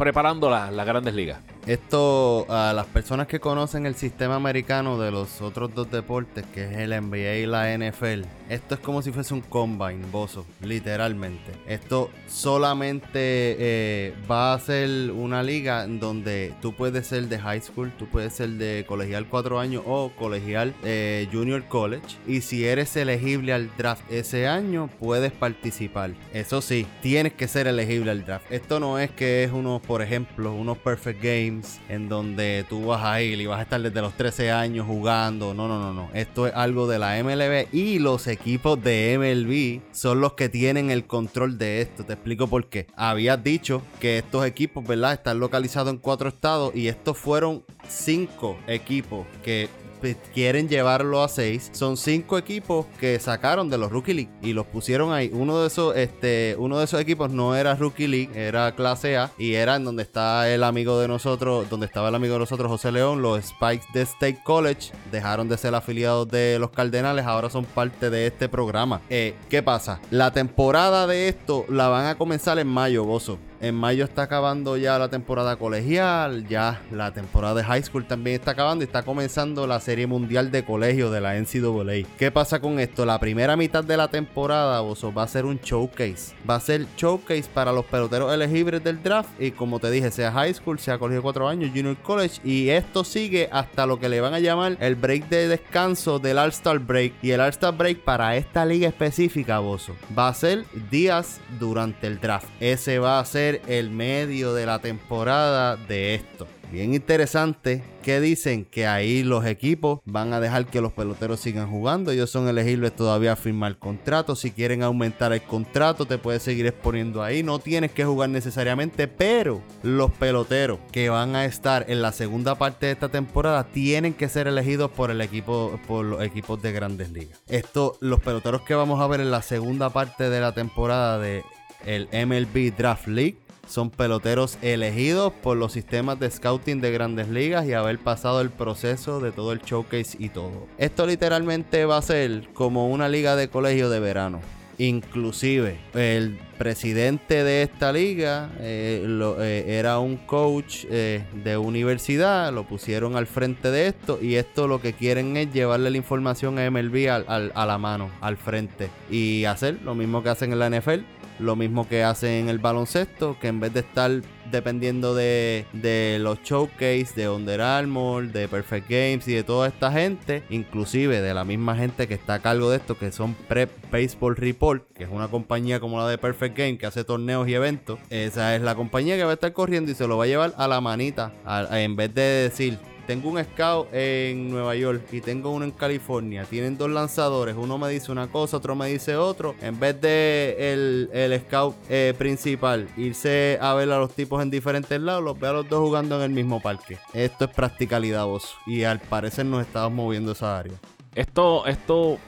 la- 0.50 0.70
las 0.70 0.86
grandes 0.86 1.14
ligas 1.14 1.40
Esto, 1.66 2.46
a 2.48 2.72
las 2.72 2.86
personas 2.86 3.26
que 3.26 3.40
conocen 3.40 3.86
el 3.86 3.96
sistema 3.96 4.36
americano 4.36 5.00
de 5.00 5.10
los 5.10 5.42
otros 5.42 5.74
dos 5.74 5.90
deportes, 5.90 6.44
que 6.54 6.62
es 6.62 6.78
el 6.78 6.90
NBA 6.90 7.38
y 7.38 7.46
la 7.46 7.76
NFL, 7.76 8.22
esto 8.48 8.76
es 8.76 8.80
como 8.80 9.02
si 9.02 9.10
fuese 9.10 9.34
un 9.34 9.40
combine, 9.40 10.06
bozo, 10.12 10.46
literalmente. 10.62 11.50
Esto 11.66 12.10
solamente 12.28 13.18
eh, 13.18 14.14
va 14.30 14.54
a 14.54 14.60
ser 14.60 15.10
una 15.10 15.42
liga 15.42 15.88
donde 15.88 16.54
tú 16.62 16.72
puedes 16.72 17.08
ser 17.08 17.26
de 17.26 17.40
high 17.40 17.60
school, 17.60 17.90
tú 17.98 18.06
puedes 18.06 18.34
ser 18.34 18.50
de 18.50 18.84
colegial 18.86 19.26
4 19.26 19.58
años 19.58 19.82
o 19.86 20.12
colegial 20.16 20.72
eh, 20.84 21.28
junior 21.32 21.64
college. 21.64 22.16
Y 22.28 22.42
si 22.42 22.64
eres 22.64 22.94
elegible 22.96 23.52
al 23.52 23.76
draft 23.76 24.08
ese 24.08 24.46
año, 24.46 24.88
puedes 25.00 25.32
participar. 25.32 26.12
Eso 26.32 26.62
sí, 26.62 26.86
tienes 27.02 27.32
que 27.32 27.48
ser 27.48 27.66
elegible 27.66 28.12
al 28.12 28.24
draft. 28.24 28.52
Esto 28.52 28.78
no 28.78 29.00
es 29.00 29.10
que 29.10 29.42
es 29.42 29.50
unos, 29.50 29.82
por 29.82 30.00
ejemplo, 30.00 30.52
unos 30.54 30.78
perfect 30.78 31.20
games 31.20 31.55
en 31.88 32.08
donde 32.08 32.64
tú 32.68 32.86
vas 32.86 33.04
a 33.04 33.20
ir 33.22 33.40
y 33.40 33.46
vas 33.46 33.58
a 33.58 33.62
estar 33.62 33.80
desde 33.80 34.00
los 34.00 34.14
13 34.14 34.50
años 34.50 34.86
jugando. 34.86 35.54
No, 35.54 35.68
no, 35.68 35.78
no, 35.78 35.92
no. 35.92 36.10
Esto 36.14 36.46
es 36.46 36.54
algo 36.54 36.86
de 36.86 36.98
la 36.98 37.22
MLB 37.22 37.74
y 37.74 37.98
los 37.98 38.26
equipos 38.26 38.82
de 38.82 39.16
MLB 39.18 39.94
son 39.94 40.20
los 40.20 40.34
que 40.34 40.48
tienen 40.48 40.90
el 40.90 41.06
control 41.06 41.58
de 41.58 41.80
esto. 41.80 42.04
Te 42.04 42.14
explico 42.14 42.46
por 42.46 42.68
qué. 42.68 42.86
Habías 42.96 43.42
dicho 43.42 43.82
que 44.00 44.18
estos 44.18 44.46
equipos, 44.46 44.84
¿verdad? 44.86 45.12
Están 45.12 45.38
localizados 45.38 45.92
en 45.92 45.98
cuatro 45.98 46.28
estados 46.28 46.74
y 46.74 46.88
estos 46.88 47.16
fueron 47.16 47.64
cinco 47.88 48.58
equipos 48.66 49.26
que 49.44 49.68
quieren 50.14 50.68
llevarlo 50.68 51.22
a 51.22 51.28
6. 51.28 51.70
Son 51.72 51.96
cinco 51.96 52.38
equipos 52.38 52.86
que 53.00 53.18
sacaron 53.18 53.68
de 53.68 53.78
los 53.78 53.90
Rookie 53.90 54.14
League 54.14 54.30
y 54.42 54.52
los 54.52 54.66
pusieron 54.66 55.12
ahí. 55.12 55.30
Uno 55.32 55.60
de 55.60 55.66
esos, 55.66 55.96
este, 55.96 56.54
uno 56.58 56.78
de 56.78 56.84
esos 56.84 57.00
equipos 57.00 57.30
no 57.30 57.56
era 57.56 57.74
Rookie 57.74 58.06
League, 58.06 58.30
era 58.34 58.74
clase 58.74 59.16
A 59.16 59.32
y 59.38 59.54
era 59.54 59.76
en 59.76 59.84
donde 59.84 60.02
está 60.02 60.48
el 60.48 60.62
amigo 60.62 61.00
de 61.00 61.08
nosotros, 61.08 61.68
donde 61.68 61.86
estaba 61.86 62.08
el 62.08 62.14
amigo 62.14 62.34
de 62.34 62.40
nosotros, 62.40 62.70
José 62.70 62.92
León, 62.92 63.22
los 63.22 63.44
Spikes 63.44 63.86
de 63.92 64.02
State 64.02 64.38
College. 64.44 64.92
Dejaron 65.10 65.48
de 65.48 65.56
ser 65.56 65.74
afiliados 65.74 66.28
de 66.28 66.58
los 66.58 66.70
Cardenales, 66.70 67.26
ahora 67.26 67.50
son 67.50 67.64
parte 67.64 68.10
de 68.10 68.26
este 68.26 68.48
programa. 68.48 69.00
Eh, 69.10 69.34
¿Qué 69.48 69.62
pasa? 69.62 70.00
La 70.10 70.32
temporada 70.32 71.06
de 71.06 71.28
esto 71.28 71.64
la 71.68 71.88
van 71.88 72.06
a 72.06 72.16
comenzar 72.16 72.58
en 72.58 72.68
mayo, 72.68 73.04
Bozo. 73.04 73.38
En 73.58 73.74
mayo 73.74 74.04
está 74.04 74.22
acabando 74.22 74.76
ya 74.76 74.98
la 74.98 75.08
temporada 75.08 75.56
colegial, 75.56 76.46
ya 76.46 76.82
la 76.90 77.12
temporada 77.12 77.54
de 77.54 77.64
high 77.64 77.82
school 77.82 78.06
también 78.06 78.36
está 78.36 78.50
acabando 78.50 78.84
y 78.84 78.86
está 78.86 79.02
comenzando 79.02 79.66
la 79.66 79.80
serie 79.80 80.06
mundial 80.06 80.50
de 80.50 80.62
colegio 80.62 81.10
de 81.10 81.22
la 81.22 81.34
NCAA. 81.40 82.06
¿Qué 82.18 82.30
pasa 82.30 82.60
con 82.60 82.78
esto? 82.78 83.06
La 83.06 83.18
primera 83.18 83.56
mitad 83.56 83.82
de 83.82 83.96
la 83.96 84.08
temporada, 84.08 84.80
Bozo, 84.80 85.12
va 85.12 85.22
a 85.22 85.28
ser 85.28 85.46
un 85.46 85.58
showcase. 85.58 86.34
Va 86.48 86.56
a 86.56 86.60
ser 86.60 86.86
showcase 86.98 87.48
para 87.52 87.72
los 87.72 87.86
peloteros 87.86 88.32
elegibles 88.32 88.84
del 88.84 89.02
draft 89.02 89.30
y 89.40 89.52
como 89.52 89.78
te 89.78 89.90
dije, 89.90 90.10
sea 90.10 90.32
high 90.32 90.52
school, 90.52 90.78
sea 90.78 90.98
colegio 90.98 91.20
de 91.20 91.22
4 91.22 91.48
años, 91.48 91.70
junior 91.74 91.96
college 92.02 92.40
y 92.44 92.68
esto 92.68 93.04
sigue 93.04 93.48
hasta 93.50 93.86
lo 93.86 93.98
que 93.98 94.10
le 94.10 94.20
van 94.20 94.34
a 94.34 94.40
llamar 94.40 94.76
el 94.80 94.96
break 94.96 95.30
de 95.30 95.48
descanso 95.48 96.18
del 96.18 96.38
All-Star 96.38 96.78
Break 96.78 97.14
y 97.22 97.30
el 97.30 97.40
All-Star 97.40 97.74
Break 97.74 98.00
para 98.00 98.36
esta 98.36 98.66
liga 98.66 98.88
específica, 98.88 99.60
Bozo, 99.60 99.96
va 100.16 100.28
a 100.28 100.34
ser 100.34 100.66
días 100.90 101.40
durante 101.58 102.06
el 102.06 102.20
draft. 102.20 102.48
Ese 102.60 102.98
va 102.98 103.18
a 103.18 103.24
ser 103.24 103.45
el 103.66 103.90
medio 103.90 104.54
de 104.54 104.66
la 104.66 104.80
temporada 104.80 105.76
de 105.76 106.14
esto. 106.14 106.46
Bien 106.72 106.94
interesante 106.94 107.84
que 108.02 108.20
dicen 108.20 108.64
que 108.64 108.86
ahí 108.86 109.22
los 109.22 109.46
equipos 109.46 110.00
van 110.04 110.32
a 110.32 110.40
dejar 110.40 110.66
que 110.66 110.80
los 110.80 110.92
peloteros 110.92 111.38
sigan 111.38 111.70
jugando. 111.70 112.10
Ellos 112.10 112.30
son 112.30 112.48
elegibles 112.48 112.94
todavía 112.94 113.32
a 113.32 113.36
firmar 113.36 113.78
contrato. 113.78 114.34
Si 114.34 114.50
quieren 114.50 114.82
aumentar 114.82 115.32
el 115.32 115.42
contrato, 115.42 116.06
te 116.06 116.18
puedes 116.18 116.42
seguir 116.42 116.66
exponiendo 116.66 117.22
ahí. 117.22 117.42
No 117.42 117.60
tienes 117.60 117.92
que 117.92 118.04
jugar 118.04 118.30
necesariamente, 118.30 119.06
pero 119.06 119.62
los 119.82 120.10
peloteros 120.12 120.80
que 120.90 121.08
van 121.08 121.36
a 121.36 121.44
estar 121.44 121.84
en 121.88 122.02
la 122.02 122.12
segunda 122.12 122.56
parte 122.56 122.86
de 122.86 122.92
esta 122.92 123.08
temporada 123.08 123.64
tienen 123.68 124.12
que 124.12 124.28
ser 124.28 124.48
elegidos 124.48 124.90
por 124.90 125.12
el 125.12 125.20
equipo, 125.20 125.78
por 125.86 126.04
los 126.04 126.22
equipos 126.22 126.60
de 126.62 126.72
grandes 126.72 127.10
ligas. 127.12 127.40
Esto, 127.48 127.96
los 128.00 128.20
peloteros 128.20 128.62
que 128.62 128.74
vamos 128.74 129.00
a 129.00 129.06
ver 129.06 129.20
en 129.20 129.30
la 129.30 129.42
segunda 129.42 129.90
parte 129.90 130.30
de 130.30 130.40
la 130.40 130.52
temporada 130.52 131.18
de 131.18 131.44
el 131.86 132.08
MLB 132.12 132.76
Draft 132.76 133.06
League 133.06 133.36
son 133.68 133.90
peloteros 133.90 134.58
elegidos 134.62 135.32
por 135.32 135.56
los 135.56 135.72
sistemas 135.72 136.18
de 136.20 136.30
scouting 136.30 136.80
de 136.80 136.92
grandes 136.92 137.28
ligas 137.28 137.66
y 137.66 137.72
haber 137.72 137.98
pasado 137.98 138.40
el 138.40 138.50
proceso 138.50 139.20
de 139.20 139.32
todo 139.32 139.52
el 139.52 139.60
showcase 139.60 140.16
y 140.18 140.28
todo. 140.28 140.66
Esto 140.78 141.06
literalmente 141.06 141.84
va 141.84 141.98
a 141.98 142.02
ser 142.02 142.48
como 142.54 142.88
una 142.88 143.08
liga 143.08 143.36
de 143.36 143.48
colegio 143.48 143.90
de 143.90 144.00
verano. 144.00 144.40
Inclusive 144.78 145.78
el 145.94 146.38
presidente 146.58 147.44
de 147.44 147.62
esta 147.62 147.92
liga 147.92 148.50
eh, 148.58 149.02
eh, 149.40 149.64
era 149.68 149.98
un 149.98 150.16
coach 150.16 150.84
eh, 150.90 151.24
de 151.44 151.56
universidad, 151.56 152.52
lo 152.52 152.64
pusieron 152.64 153.16
al 153.16 153.26
frente 153.26 153.70
de 153.70 153.88
esto 153.88 154.18
y 154.20 154.34
esto 154.34 154.68
lo 154.68 154.82
que 154.82 154.92
quieren 154.92 155.36
es 155.38 155.50
llevarle 155.50 155.90
la 155.90 155.96
información 155.96 156.58
a 156.58 156.70
MLB 156.70 157.08
a 157.08 157.66
la 157.66 157.78
mano, 157.78 158.10
al 158.20 158.36
frente 158.36 158.90
y 159.10 159.46
hacer 159.46 159.78
lo 159.82 159.94
mismo 159.94 160.22
que 160.22 160.28
hacen 160.28 160.52
en 160.52 160.58
la 160.58 160.68
NFL, 160.68 161.00
lo 161.38 161.56
mismo 161.56 161.88
que 161.88 162.02
hacen 162.02 162.30
en 162.30 162.48
el 162.48 162.58
baloncesto, 162.58 163.36
que 163.40 163.48
en 163.48 163.60
vez 163.60 163.72
de 163.72 163.80
estar 163.80 164.10
dependiendo 164.50 165.14
de, 165.14 165.66
de 165.72 166.18
los 166.20 166.42
showcase, 166.42 167.08
de 167.16 167.28
Under 167.28 167.60
Armour, 167.60 168.28
de 168.28 168.48
Perfect 168.48 168.88
Games 168.88 169.28
y 169.28 169.34
de 169.34 169.42
toda 169.42 169.68
esta 169.68 169.90
gente, 169.90 170.44
inclusive 170.50 171.20
de 171.20 171.34
la 171.34 171.44
misma 171.44 171.76
gente 171.76 172.06
que 172.06 172.14
está 172.14 172.34
a 172.34 172.38
cargo 172.40 172.70
de 172.70 172.76
esto, 172.76 172.96
que 172.96 173.12
son 173.12 173.34
Prep 173.34 173.70
Baseball 173.90 174.36
Report, 174.36 174.84
que 174.94 175.04
es 175.04 175.10
una 175.10 175.28
compañía 175.28 175.80
como 175.80 175.98
la 175.98 176.08
de 176.08 176.18
Perfect 176.18 176.56
Game 176.56 176.78
que 176.78 176.86
hace 176.86 177.04
torneos 177.04 177.48
y 177.48 177.54
eventos, 177.54 177.98
esa 178.10 178.54
es 178.54 178.62
la 178.62 178.74
compañía 178.74 179.16
que 179.16 179.24
va 179.24 179.30
a 179.30 179.34
estar 179.34 179.52
corriendo 179.52 179.90
y 179.90 179.94
se 179.94 180.06
lo 180.06 180.16
va 180.16 180.24
a 180.24 180.28
llevar 180.28 180.54
a 180.56 180.68
la 180.68 180.80
manita, 180.80 181.32
en 181.70 181.96
vez 181.96 182.14
de 182.14 182.22
decir... 182.22 182.78
Tengo 183.06 183.30
un 183.30 183.42
scout 183.44 183.88
en 183.92 184.50
Nueva 184.50 184.74
York 184.74 185.02
y 185.12 185.20
tengo 185.20 185.50
uno 185.50 185.64
en 185.64 185.70
California. 185.70 186.44
Tienen 186.44 186.76
dos 186.76 186.90
lanzadores. 186.90 187.54
Uno 187.56 187.78
me 187.78 187.88
dice 187.88 188.10
una 188.10 188.26
cosa, 188.26 188.56
otro 188.56 188.74
me 188.74 188.88
dice 188.88 189.16
otro. 189.16 189.54
En 189.62 189.78
vez 189.78 190.00
de 190.00 190.56
el, 190.72 191.10
el 191.12 191.40
scout 191.40 191.76
eh, 191.88 192.14
principal 192.18 192.88
irse 192.96 193.58
a 193.60 193.74
ver 193.74 193.92
a 193.92 193.98
los 193.98 194.12
tipos 194.12 194.42
en 194.42 194.50
diferentes 194.50 195.00
lados, 195.00 195.22
los 195.22 195.38
ve 195.38 195.46
a 195.48 195.52
los 195.52 195.68
dos 195.68 195.80
jugando 195.80 196.16
en 196.16 196.22
el 196.22 196.30
mismo 196.30 196.60
parque. 196.60 196.98
Esto 197.12 197.44
es 197.44 197.50
practicalidad, 197.52 198.26
vos. 198.26 198.56
Y 198.66 198.82
al 198.82 198.98
parecer 198.98 199.46
nos 199.46 199.64
estamos 199.64 199.92
moviendo 199.92 200.32
esa 200.32 200.58
área. 200.58 200.74
Esto, 201.14 201.64
esto, 201.66 202.18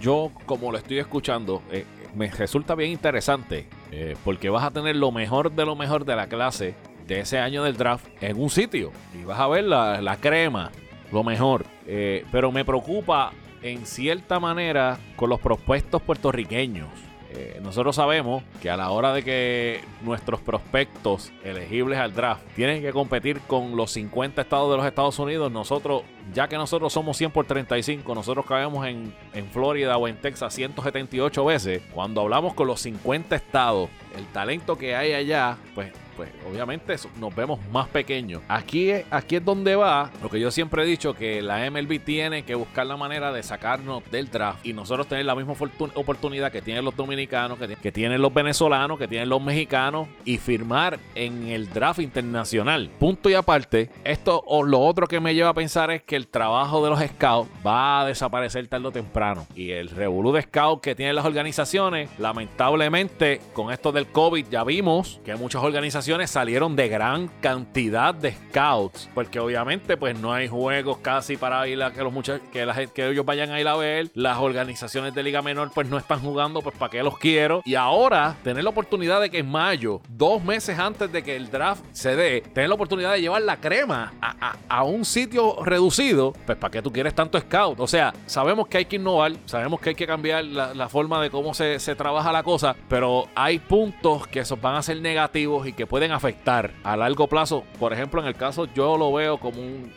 yo 0.00 0.30
como 0.46 0.70
lo 0.70 0.78
estoy 0.78 0.98
escuchando, 0.98 1.62
eh, 1.72 1.84
me 2.14 2.30
resulta 2.30 2.74
bien 2.76 2.92
interesante. 2.92 3.66
eh, 3.90 4.16
porque 4.24 4.50
vas 4.50 4.64
a 4.64 4.70
tener 4.70 4.96
lo 4.96 5.10
mejor 5.12 5.50
de 5.50 5.64
lo 5.64 5.74
mejor 5.74 6.04
de 6.04 6.14
la 6.14 6.26
clase 6.28 6.74
de 7.08 7.20
ese 7.20 7.38
año 7.38 7.64
del 7.64 7.76
draft 7.76 8.06
en 8.20 8.40
un 8.40 8.50
sitio. 8.50 8.92
Y 9.18 9.24
vas 9.24 9.40
a 9.40 9.48
ver 9.48 9.64
la, 9.64 10.00
la 10.00 10.18
crema, 10.18 10.70
lo 11.10 11.24
mejor. 11.24 11.64
Eh, 11.86 12.24
pero 12.30 12.52
me 12.52 12.64
preocupa 12.64 13.32
en 13.62 13.86
cierta 13.86 14.38
manera 14.38 14.98
con 15.16 15.30
los 15.30 15.40
prospectos 15.40 16.02
puertorriqueños. 16.02 16.88
Eh, 17.30 17.60
nosotros 17.62 17.96
sabemos 17.96 18.42
que 18.62 18.70
a 18.70 18.76
la 18.76 18.90
hora 18.90 19.12
de 19.12 19.22
que 19.22 19.80
nuestros 20.02 20.40
prospectos 20.40 21.30
elegibles 21.44 21.98
al 21.98 22.14
draft 22.14 22.42
tienen 22.56 22.80
que 22.80 22.90
competir 22.90 23.40
con 23.40 23.76
los 23.76 23.90
50 23.92 24.40
estados 24.40 24.70
de 24.70 24.78
los 24.78 24.86
Estados 24.86 25.18
Unidos, 25.18 25.52
nosotros, 25.52 26.04
ya 26.32 26.48
que 26.48 26.56
nosotros 26.56 26.90
somos 26.90 27.18
100 27.18 27.30
por 27.30 27.44
35, 27.44 28.14
nosotros 28.14 28.46
caemos 28.46 28.86
en, 28.86 29.14
en 29.34 29.46
Florida 29.50 29.98
o 29.98 30.08
en 30.08 30.16
Texas 30.16 30.54
178 30.54 31.44
veces. 31.44 31.82
Cuando 31.92 32.22
hablamos 32.22 32.54
con 32.54 32.66
los 32.66 32.80
50 32.80 33.36
estados 33.36 33.90
el 34.16 34.24
talento 34.28 34.78
que 34.78 34.96
hay 34.96 35.12
allá, 35.12 35.58
pues 35.74 35.92
pues 36.18 36.30
obviamente 36.50 36.96
nos 37.20 37.32
vemos 37.32 37.60
más 37.70 37.86
pequeños. 37.86 38.42
Aquí, 38.48 38.90
aquí 39.08 39.36
es 39.36 39.44
donde 39.44 39.76
va 39.76 40.10
lo 40.20 40.28
que 40.28 40.40
yo 40.40 40.50
siempre 40.50 40.82
he 40.82 40.84
dicho, 40.84 41.14
que 41.14 41.40
la 41.40 41.70
MLB 41.70 42.00
tiene 42.00 42.42
que 42.42 42.56
buscar 42.56 42.88
la 42.88 42.96
manera 42.96 43.30
de 43.30 43.40
sacarnos 43.44 44.02
del 44.10 44.28
draft 44.28 44.66
y 44.66 44.72
nosotros 44.72 45.06
tener 45.06 45.26
la 45.26 45.36
misma 45.36 45.54
oportunidad 45.94 46.50
que 46.50 46.60
tienen 46.60 46.84
los 46.84 46.96
dominicanos, 46.96 47.56
que, 47.56 47.92
tienen 47.92 48.20
los 48.20 48.34
venezolanos, 48.34 48.98
que 48.98 49.06
tienen 49.06 49.28
los 49.28 49.40
mexicanos 49.40 50.08
y 50.24 50.38
firmar 50.38 50.98
en 51.14 51.46
el 51.46 51.70
draft 51.72 52.00
internacional. 52.00 52.90
Punto 52.98 53.30
y 53.30 53.34
aparte, 53.34 53.88
esto 54.02 54.42
o 54.44 54.64
lo 54.64 54.80
otro 54.80 55.06
que 55.06 55.20
me 55.20 55.36
lleva 55.36 55.50
a 55.50 55.54
pensar 55.54 55.92
es 55.92 56.02
que 56.02 56.16
el 56.16 56.26
trabajo 56.26 56.82
de 56.82 56.90
los 56.90 56.98
scouts 56.98 57.48
va 57.64 58.00
a 58.00 58.06
desaparecer 58.06 58.66
tarde 58.66 58.88
o 58.88 58.90
temprano. 58.90 59.46
Y 59.54 59.70
el 59.70 59.88
revolú 59.88 60.32
de 60.32 60.42
scouts 60.42 60.82
que 60.82 60.96
tienen 60.96 61.14
las 61.14 61.26
organizaciones, 61.26 62.10
lamentablemente 62.18 63.40
con 63.52 63.72
esto 63.72 63.92
del 63.92 64.08
COVID 64.08 64.46
ya 64.50 64.64
vimos 64.64 65.20
que 65.24 65.36
muchas 65.36 65.62
organizaciones 65.62 66.07
salieron 66.26 66.74
de 66.74 66.88
gran 66.88 67.28
cantidad 67.40 68.14
de 68.14 68.32
scouts, 68.32 69.10
porque 69.14 69.38
obviamente 69.40 69.96
pues 69.98 70.18
no 70.18 70.32
hay 70.32 70.48
juegos 70.48 70.98
casi 70.98 71.36
para 71.36 71.68
ir 71.68 71.82
a 71.82 71.92
que 71.92 72.02
los 72.02 72.12
muchachos 72.12 72.46
que, 72.50 72.64
la, 72.64 72.86
que 72.86 73.10
ellos 73.10 73.26
vayan 73.26 73.50
a 73.50 73.60
ir 73.60 73.68
a 73.68 73.76
ver. 73.76 74.10
Las 74.14 74.38
organizaciones 74.38 75.14
de 75.14 75.22
Liga 75.22 75.42
Menor 75.42 75.70
pues 75.74 75.88
no 75.88 75.98
están 75.98 76.20
jugando, 76.20 76.62
pues 76.62 76.76
para 76.76 76.90
qué 76.90 77.02
los 77.02 77.18
quiero. 77.18 77.60
Y 77.66 77.74
ahora 77.74 78.36
tener 78.42 78.64
la 78.64 78.70
oportunidad 78.70 79.20
de 79.20 79.28
que 79.28 79.38
en 79.38 79.50
mayo, 79.50 80.00
dos 80.08 80.42
meses 80.42 80.78
antes 80.78 81.12
de 81.12 81.22
que 81.22 81.36
el 81.36 81.50
draft 81.50 81.84
se 81.92 82.16
dé, 82.16 82.40
tener 82.40 82.68
la 82.70 82.76
oportunidad 82.76 83.12
de 83.12 83.20
llevar 83.20 83.42
la 83.42 83.58
crema 83.58 84.14
a, 84.20 84.84
un 84.84 85.04
sitio 85.04 85.62
reducido, 85.64 86.32
pues 86.46 86.56
para 86.56 86.70
qué 86.70 86.80
tú 86.80 86.90
quieres 86.90 87.14
tanto 87.14 87.38
scout. 87.38 87.80
O 87.80 87.86
sea, 87.86 88.14
sabemos 88.24 88.68
que 88.68 88.78
hay 88.78 88.84
que 88.86 88.96
innovar, 88.96 89.32
sabemos 89.44 89.80
que 89.80 89.90
hay 89.90 89.94
que 89.94 90.06
cambiar 90.06 90.44
la, 90.44 90.88
forma 90.88 91.20
de 91.20 91.28
cómo 91.28 91.52
se, 91.52 91.78
se 91.80 91.94
trabaja 91.94 92.32
la 92.32 92.42
cosa, 92.42 92.74
pero 92.88 93.28
hay 93.34 93.58
puntos 93.58 94.26
que 94.26 94.40
esos 94.40 94.58
van 94.58 94.76
a 94.76 94.82
ser 94.82 95.02
negativos 95.02 95.66
y 95.66 95.74
que 95.74 95.86
pueden 95.86 95.97
pueden 95.98 96.12
afectar 96.12 96.70
a 96.84 96.96
largo 96.96 97.26
plazo. 97.26 97.64
Por 97.76 97.92
ejemplo, 97.92 98.20
en 98.20 98.28
el 98.28 98.36
caso 98.36 98.66
yo 98.72 98.96
lo 98.96 99.12
veo 99.12 99.38
como 99.38 99.60
un 99.60 99.92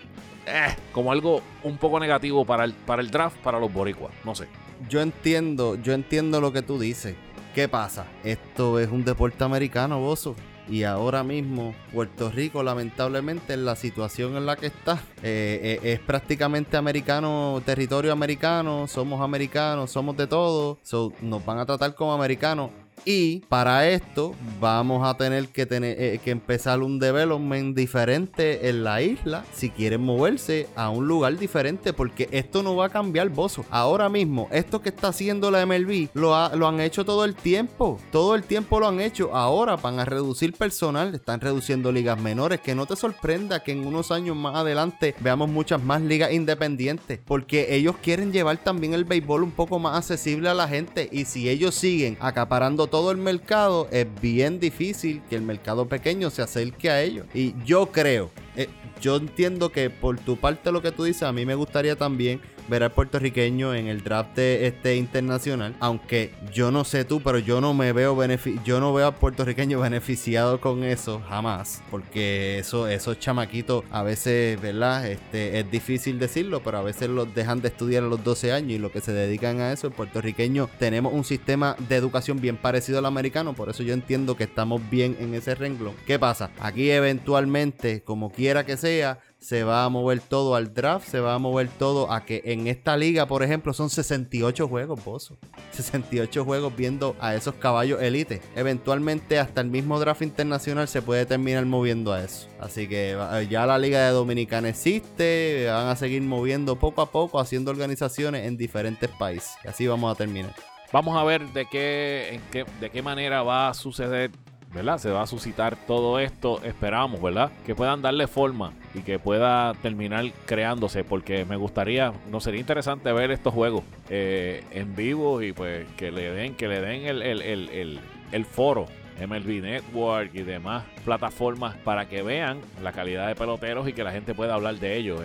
eh, 0.48 0.76
como 0.92 1.12
algo 1.12 1.44
un 1.62 1.78
poco 1.78 2.00
negativo 2.00 2.44
para 2.44 2.64
el, 2.64 2.74
para 2.74 3.04
el 3.04 3.12
draft 3.12 3.38
para 3.44 3.60
los 3.60 3.72
boricuas, 3.72 4.12
no 4.26 4.34
sé. 4.34 4.48
Yo 4.90 5.00
entiendo, 5.00 5.76
yo 5.76 5.94
entiendo 5.94 6.42
lo 6.42 6.52
que 6.52 6.64
tú 6.64 6.80
dices. 6.80 7.16
¿Qué 7.54 7.68
pasa? 7.68 8.08
Esto 8.24 8.80
es 8.80 8.90
un 8.90 9.06
deporte 9.06 9.44
americano, 9.44 10.00
Bozo. 10.00 10.36
Y 10.68 10.86
ahora 10.86 11.24
mismo 11.24 11.76
Puerto 11.94 12.32
Rico, 12.32 12.64
lamentablemente, 12.64 13.54
en 13.54 13.64
la 13.64 13.76
situación 13.76 14.36
en 14.38 14.48
la 14.48 14.56
que 14.56 14.68
está, 14.68 15.04
eh, 15.22 15.80
eh, 15.84 15.94
es 15.94 16.00
prácticamente 16.00 16.78
americano, 16.78 17.62
territorio 17.64 18.12
americano, 18.12 18.88
somos 18.88 19.22
americanos, 19.22 19.92
somos 19.92 20.18
de 20.18 20.26
todo, 20.26 20.80
nos 21.22 21.46
van 21.46 21.60
a 21.60 21.66
tratar 21.68 21.94
como 21.94 22.12
americanos. 22.12 22.72
Y 23.06 23.40
para 23.50 23.90
esto 23.90 24.36
vamos 24.60 25.08
a 25.08 25.18
tener 25.18 25.48
que, 25.48 25.66
tener, 25.66 26.00
eh, 26.00 26.20
que 26.24 26.32
empezar 26.32 26.82
un 26.82 27.00
development 27.00 27.76
diferente 27.76 28.70
en 28.70 28.84
la 28.84 29.02
isla 29.02 29.44
si 29.54 29.70
quieren 29.70 30.02
moverse 30.02 30.68
a 30.76 30.90
un 30.90 31.08
lugar 31.08 31.38
diferente 31.38 31.94
porque 31.94 32.30
esto 32.32 32.64
no 32.64 32.76
va 32.76 32.88
a 32.88 32.90
cambiar 32.90 33.30
bozo. 33.30 33.66
Ahora 33.70 34.10
mismo, 34.10 34.48
esto 34.52 34.82
que 34.82 34.90
está 34.90 35.10
haciendo 35.10 35.50
la 35.52 35.66
MLB 35.66 36.10
lo, 36.14 36.56
lo 36.56 36.68
han 36.68 36.80
hecho 36.80 37.06
todo 37.06 37.26
el 37.26 37.36
tiempo. 37.36 38.00
Todo 38.12 38.36
el 38.36 38.44
tiempo 38.44 38.80
lo 38.80 38.88
han 38.88 39.02
hecho. 39.02 39.36
Ahora 39.36 39.76
van 39.78 40.00
a 40.00 40.06
reducir 40.06 40.54
personal, 40.54 41.14
están 41.16 41.42
reduciendo 41.42 41.92
ligas 41.92 42.20
menores. 42.20 42.62
Que 42.62 42.76
no 42.76 42.86
te 42.86 42.96
sorprenda 42.96 43.64
que 43.64 43.72
en 43.72 43.86
unos 43.86 44.12
años 44.12 44.36
más 44.36 44.56
adelante 44.56 45.16
veamos 45.20 45.50
muchas 45.50 45.84
más 45.84 46.02
ligas 46.02 46.32
independientes 46.32 47.20
porque 47.26 47.76
ellos 47.76 47.96
quieren 48.02 48.32
llevar 48.32 48.58
también 48.58 48.94
el 48.94 49.06
béisbol 49.06 49.44
un 49.44 49.52
poco 49.52 49.80
más 49.80 49.98
accesible 49.98 50.50
a 50.50 50.54
la 50.54 50.68
gente 50.68 51.10
y 51.12 51.26
si 51.26 51.50
ellos 51.50 51.76
siguen 51.76 52.18
acaparando 52.20 52.88
todo 52.92 53.10
el 53.10 53.18
mercado, 53.18 53.88
es 53.92 54.06
bien 54.22 54.60
difícil 54.60 55.24
que 55.30 55.36
el 55.36 55.42
mercado 55.42 55.88
pequeño 55.88 56.30
se 56.30 56.44
acerque 56.44 56.92
a 56.92 57.02
ellos. 57.02 57.26
Y 57.34 57.56
yo 57.66 57.88
creo, 57.88 58.30
eh, 58.56 58.68
yo 59.02 59.16
entiendo 59.16 59.72
que 59.72 59.90
por 59.90 60.20
tu 60.20 60.38
parte 60.38 60.72
lo 60.72 60.82
que 60.84 60.92
tú 60.92 61.06
dices, 61.06 61.24
a 61.24 61.32
mí 61.32 61.46
me 61.46 61.56
gustaría 61.56 61.96
también 61.96 62.42
ver 62.72 62.84
al 62.84 62.92
puertorriqueño 62.92 63.76
en 63.76 63.88
el 63.88 64.02
draft 64.02 64.40
este 64.40 64.96
internacional. 64.96 65.76
Aunque 65.82 66.34
yo 66.54 66.72
no 66.72 66.86
sé 66.86 67.04
tú, 67.04 67.22
pero 67.22 67.38
yo 67.38 67.60
no 67.60 67.74
me 67.74 67.92
veo 67.92 68.18
yo 68.64 68.80
no 68.80 68.94
veo 68.94 69.08
al 69.08 69.16
puertorriqueño 69.16 69.80
beneficiado 69.82 70.62
con 70.62 70.84
eso 70.84 71.22
jamás. 71.28 71.84
Porque 71.92 72.60
eso, 72.60 72.88
esos 72.88 73.20
chamaquitos 73.20 73.84
a 73.92 74.04
veces, 74.04 74.60
¿verdad? 74.60 75.06
Este, 75.06 75.60
es 75.60 75.70
difícil 75.70 76.18
decirlo, 76.18 76.62
pero 76.64 76.78
a 76.78 76.82
veces 76.82 77.10
los 77.10 77.36
dejan 77.36 77.62
de 77.62 77.68
estudiar 77.68 78.04
a 78.04 78.08
los 78.08 78.24
12 78.24 78.54
años 78.54 78.72
y 78.72 78.80
lo 78.80 78.92
que 78.92 79.02
se 79.02 79.12
dedican 79.12 79.60
a 79.60 79.74
eso, 79.74 79.88
el 79.88 79.94
puertorriqueño, 79.94 80.70
tenemos 80.80 81.14
un 81.14 81.26
sistema 81.26 81.76
de 81.90 81.98
educación 81.98 82.40
bien 82.40 82.56
parecido 82.56 83.00
al 83.00 83.06
americano. 83.06 83.54
Por 83.54 83.70
eso 83.70 83.84
yo 83.84 83.94
entiendo 83.94 84.38
que 84.38 84.46
estamos 84.46 84.82
bien 84.90 85.18
en 85.20 85.34
ese 85.34 85.56
renglón. 85.56 85.94
¿Qué 86.08 86.18
pasa? 86.18 86.52
Aquí 86.62 86.90
eventualmente, 86.90 88.02
como 88.02 88.32
quiera 88.32 88.66
que 88.66 88.78
sea, 88.78 89.20
se 89.42 89.64
va 89.64 89.84
a 89.84 89.90
mover 89.90 90.22
todo 90.22 90.54
al 90.56 90.74
draft, 90.74 91.08
se 91.08 91.20
va 91.20 91.34
a 91.34 91.40
mover 91.40 91.68
todo 91.68 92.12
a 92.12 92.26
que 92.26 92.44
en 92.46 92.68
esta 92.68 92.96
liga, 92.96 93.26
por 93.26 93.42
ejemplo, 93.42 93.74
son 93.74 93.90
68 93.90 94.68
juegos, 94.68 95.04
Bozo. 95.04 95.38
68 95.72 96.46
juegos 96.46 96.76
viendo 96.76 97.16
a 97.20 97.34
esos 97.34 97.56
caballos 97.56 98.02
elite. 98.04 98.40
Eventualmente 98.56 99.40
hasta 99.40 99.62
el 99.62 99.68
mismo 99.68 100.00
draft 100.00 100.22
internacional 100.22 100.88
se 100.88 101.02
puede 101.02 101.26
terminar 101.26 101.66
moviendo 101.66 102.14
a 102.14 102.24
eso. 102.24 102.48
Así 102.60 102.88
que 102.88 103.18
ya 103.50 103.66
la 103.66 103.80
liga 103.80 104.06
de 104.06 104.12
Dominicana 104.12 104.70
existe, 104.70 105.66
van 105.68 105.88
a 105.88 105.96
seguir 105.96 106.22
moviendo 106.22 106.76
poco 106.76 107.02
a 107.02 107.12
poco, 107.12 107.40
haciendo 107.40 107.72
organizaciones 107.72 108.46
en 108.46 108.58
diferentes 108.58 109.10
países. 109.10 109.56
Y 109.66 109.70
así 109.70 109.88
vamos 109.88 110.12
a 110.14 110.16
terminar. 110.16 110.54
Vamos 110.94 111.18
a 111.18 111.24
ver 111.24 111.48
de 111.54 111.66
qué, 111.66 112.40
qué, 112.52 112.66
de 112.80 112.92
qué 112.92 113.02
manera 113.02 113.42
va 113.42 113.70
a 113.70 113.74
suceder 113.74 114.30
¿verdad? 114.74 114.98
Se 114.98 115.12
va 115.12 115.24
a 115.24 115.28
suscitar 115.28 115.76
todo 115.76 116.20
esto, 116.20 116.62
esperamos, 116.64 117.22
¿verdad? 117.22 117.52
Que 117.66 117.76
puedan 117.76 118.02
darle 118.02 118.28
forma 118.28 118.74
y 118.94 119.02
que 119.02 119.20
pueda 119.20 119.74
terminar 119.82 120.26
creándose, 120.46 121.04
porque 121.04 121.46
me 121.46 121.56
gustaría, 121.56 122.14
no 122.30 122.40
sería 122.40 122.60
interesante 122.60 123.12
ver 123.12 123.32
estos 123.32 123.54
juegos 123.54 123.84
eh, 124.10 124.64
en 124.72 124.96
vivo 124.96 125.42
y 125.42 125.54
pues 125.54 125.86
que 125.98 126.12
le 126.12 126.32
den, 126.32 126.56
que 126.56 126.68
le 126.68 126.82
den 126.82 127.06
el, 127.06 127.22
el, 127.22 127.42
el, 127.42 128.00
el 128.32 128.46
foro 128.46 128.88
MLB 129.20 129.62
Network 129.62 130.32
y 130.34 130.44
demás 130.44 130.84
plataformas 131.06 131.76
para 131.78 132.08
que 132.08 132.24
vean 132.24 132.60
la 132.82 132.92
calidad 132.92 133.28
de 133.28 133.36
peloteros 133.36 133.88
y 133.88 133.94
que 133.94 134.04
la 134.04 134.12
gente 134.12 134.34
pueda 134.34 134.56
hablar 134.56 134.76
de 134.76 134.98
ellos. 134.98 135.22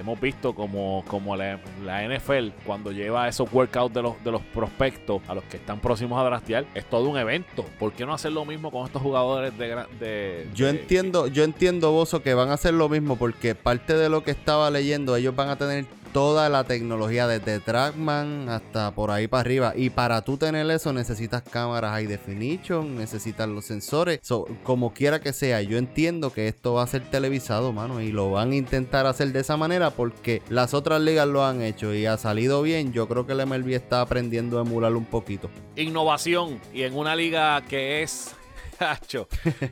Hemos 0.00 0.20
visto 0.20 0.54
como, 0.54 1.04
como 1.06 1.36
la, 1.36 1.58
NFL 1.84 2.48
cuando 2.64 2.90
lleva 2.90 3.28
esos 3.28 3.52
workouts 3.52 3.94
de 3.94 4.02
los, 4.02 4.24
de 4.24 4.30
los 4.30 4.42
prospectos 4.42 5.22
a 5.28 5.34
los 5.34 5.44
que 5.44 5.58
están 5.58 5.80
próximos 5.80 6.20
a 6.20 6.24
draftear, 6.24 6.64
es 6.74 6.84
todo 6.88 7.08
un 7.08 7.18
evento. 7.18 7.64
¿Por 7.78 7.92
qué 7.92 8.06
no 8.06 8.14
hacer 8.14 8.32
lo 8.32 8.44
mismo 8.44 8.70
con 8.70 8.86
estos 8.86 9.02
jugadores 9.02 9.56
de... 9.58 9.76
de 9.98 10.48
yo 10.54 10.68
entiendo, 10.68 11.26
yo 11.26 11.44
entiendo, 11.44 11.92
Bozo, 11.92 12.22
que 12.22 12.34
van 12.34 12.50
a 12.50 12.54
hacer 12.54 12.74
lo 12.74 12.88
mismo 12.88 13.16
porque 13.16 13.54
parte 13.54 13.94
de 13.94 14.08
lo 14.08 14.24
que 14.24 14.30
estaba 14.30 14.70
leyendo, 14.70 15.16
ellos 15.16 15.36
van 15.36 15.50
a 15.50 15.56
tener 15.56 15.84
toda 16.12 16.48
la 16.48 16.64
tecnología 16.64 17.26
desde 17.26 17.60
Trackman 17.60 18.48
hasta 18.48 18.90
por 18.92 19.10
ahí 19.10 19.28
para 19.28 19.40
arriba. 19.40 19.72
Y 19.76 19.90
para 19.90 20.22
tú 20.22 20.36
tener 20.36 20.70
eso 20.70 20.92
necesitas 20.92 21.42
cámaras 21.42 21.92
high 21.92 22.06
definition, 22.06 22.96
necesitas 22.96 23.48
los 23.48 23.64
sensores. 23.64 24.20
como 24.62 24.92
quiera 24.92 25.20
que 25.20 25.32
sea, 25.32 25.62
yo 25.62 25.78
entiendo 25.78 26.32
que 26.32 26.48
esto 26.48 26.74
va 26.74 26.82
a 26.82 26.86
ser 26.86 27.02
televisado, 27.10 27.72
mano. 27.72 28.00
Y 28.00 28.12
lo 28.12 28.30
van 28.30 28.52
a 28.52 28.56
intentar 28.56 29.06
hacer 29.06 29.32
de 29.32 29.40
esa 29.40 29.56
manera 29.56 29.90
porque 29.90 30.42
las 30.48 30.74
otras 30.74 31.00
ligas 31.00 31.28
lo 31.28 31.44
han 31.44 31.62
hecho 31.62 31.94
y 31.94 32.06
ha 32.06 32.16
salido 32.16 32.62
bien. 32.62 32.92
Yo 32.92 33.08
creo 33.08 33.26
que 33.26 33.32
el 33.32 33.46
MLB 33.46 33.70
está 33.70 34.00
aprendiendo 34.00 34.58
a 34.58 34.62
emularlo 34.62 34.98
un 34.98 35.06
poquito. 35.06 35.50
Innovación. 35.76 36.60
Y 36.72 36.82
en 36.82 36.96
una 36.96 37.16
liga 37.16 37.62
que 37.62 38.02
es 38.02 38.34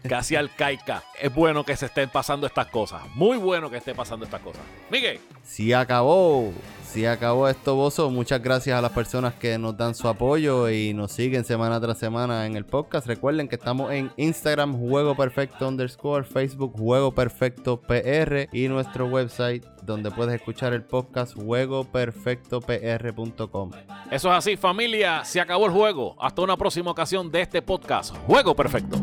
casi 0.08 0.36
alcaica. 0.36 1.02
Es 1.20 1.34
bueno 1.34 1.64
que 1.64 1.76
se 1.76 1.86
estén 1.86 2.10
pasando 2.10 2.46
estas 2.46 2.66
cosas. 2.66 3.02
Muy 3.14 3.36
bueno 3.38 3.70
que 3.70 3.78
esté 3.78 3.94
pasando 3.94 4.24
estas 4.24 4.40
cosas. 4.40 4.62
Miguel. 4.90 5.20
Sí 5.44 5.72
acabó. 5.72 6.52
Sí 6.88 7.04
acabó 7.04 7.48
esto, 7.48 7.74
Bozo. 7.74 8.08
Muchas 8.10 8.40
gracias 8.42 8.78
a 8.78 8.80
las 8.80 8.92
personas 8.92 9.34
que 9.34 9.58
nos 9.58 9.76
dan 9.76 9.94
su 9.94 10.08
apoyo 10.08 10.70
y 10.70 10.94
nos 10.94 11.12
siguen 11.12 11.44
semana 11.44 11.78
tras 11.78 11.98
semana 11.98 12.46
en 12.46 12.56
el 12.56 12.64
podcast. 12.64 13.06
Recuerden 13.06 13.46
que 13.46 13.56
estamos 13.56 13.92
en 13.92 14.10
Instagram, 14.16 14.74
Juego 14.74 15.14
Perfecto 15.14 15.68
underscore, 15.68 16.24
Facebook, 16.24 16.78
Juego 16.78 17.12
Perfecto 17.12 17.78
PR 17.78 18.48
y 18.52 18.68
nuestro 18.68 19.04
website 19.06 19.66
donde 19.82 20.10
puedes 20.10 20.34
escuchar 20.34 20.72
el 20.72 20.82
podcast 20.82 21.34
juegoperfectopr.com. 21.34 23.70
Eso 24.10 24.30
es 24.30 24.38
así, 24.38 24.56
familia. 24.56 25.26
Se 25.26 25.42
acabó 25.42 25.66
el 25.66 25.72
juego. 25.72 26.16
Hasta 26.18 26.40
una 26.40 26.56
próxima 26.56 26.90
ocasión 26.90 27.30
de 27.30 27.42
este 27.42 27.60
podcast. 27.60 28.16
Juego 28.26 28.56
Perfecto. 28.56 28.96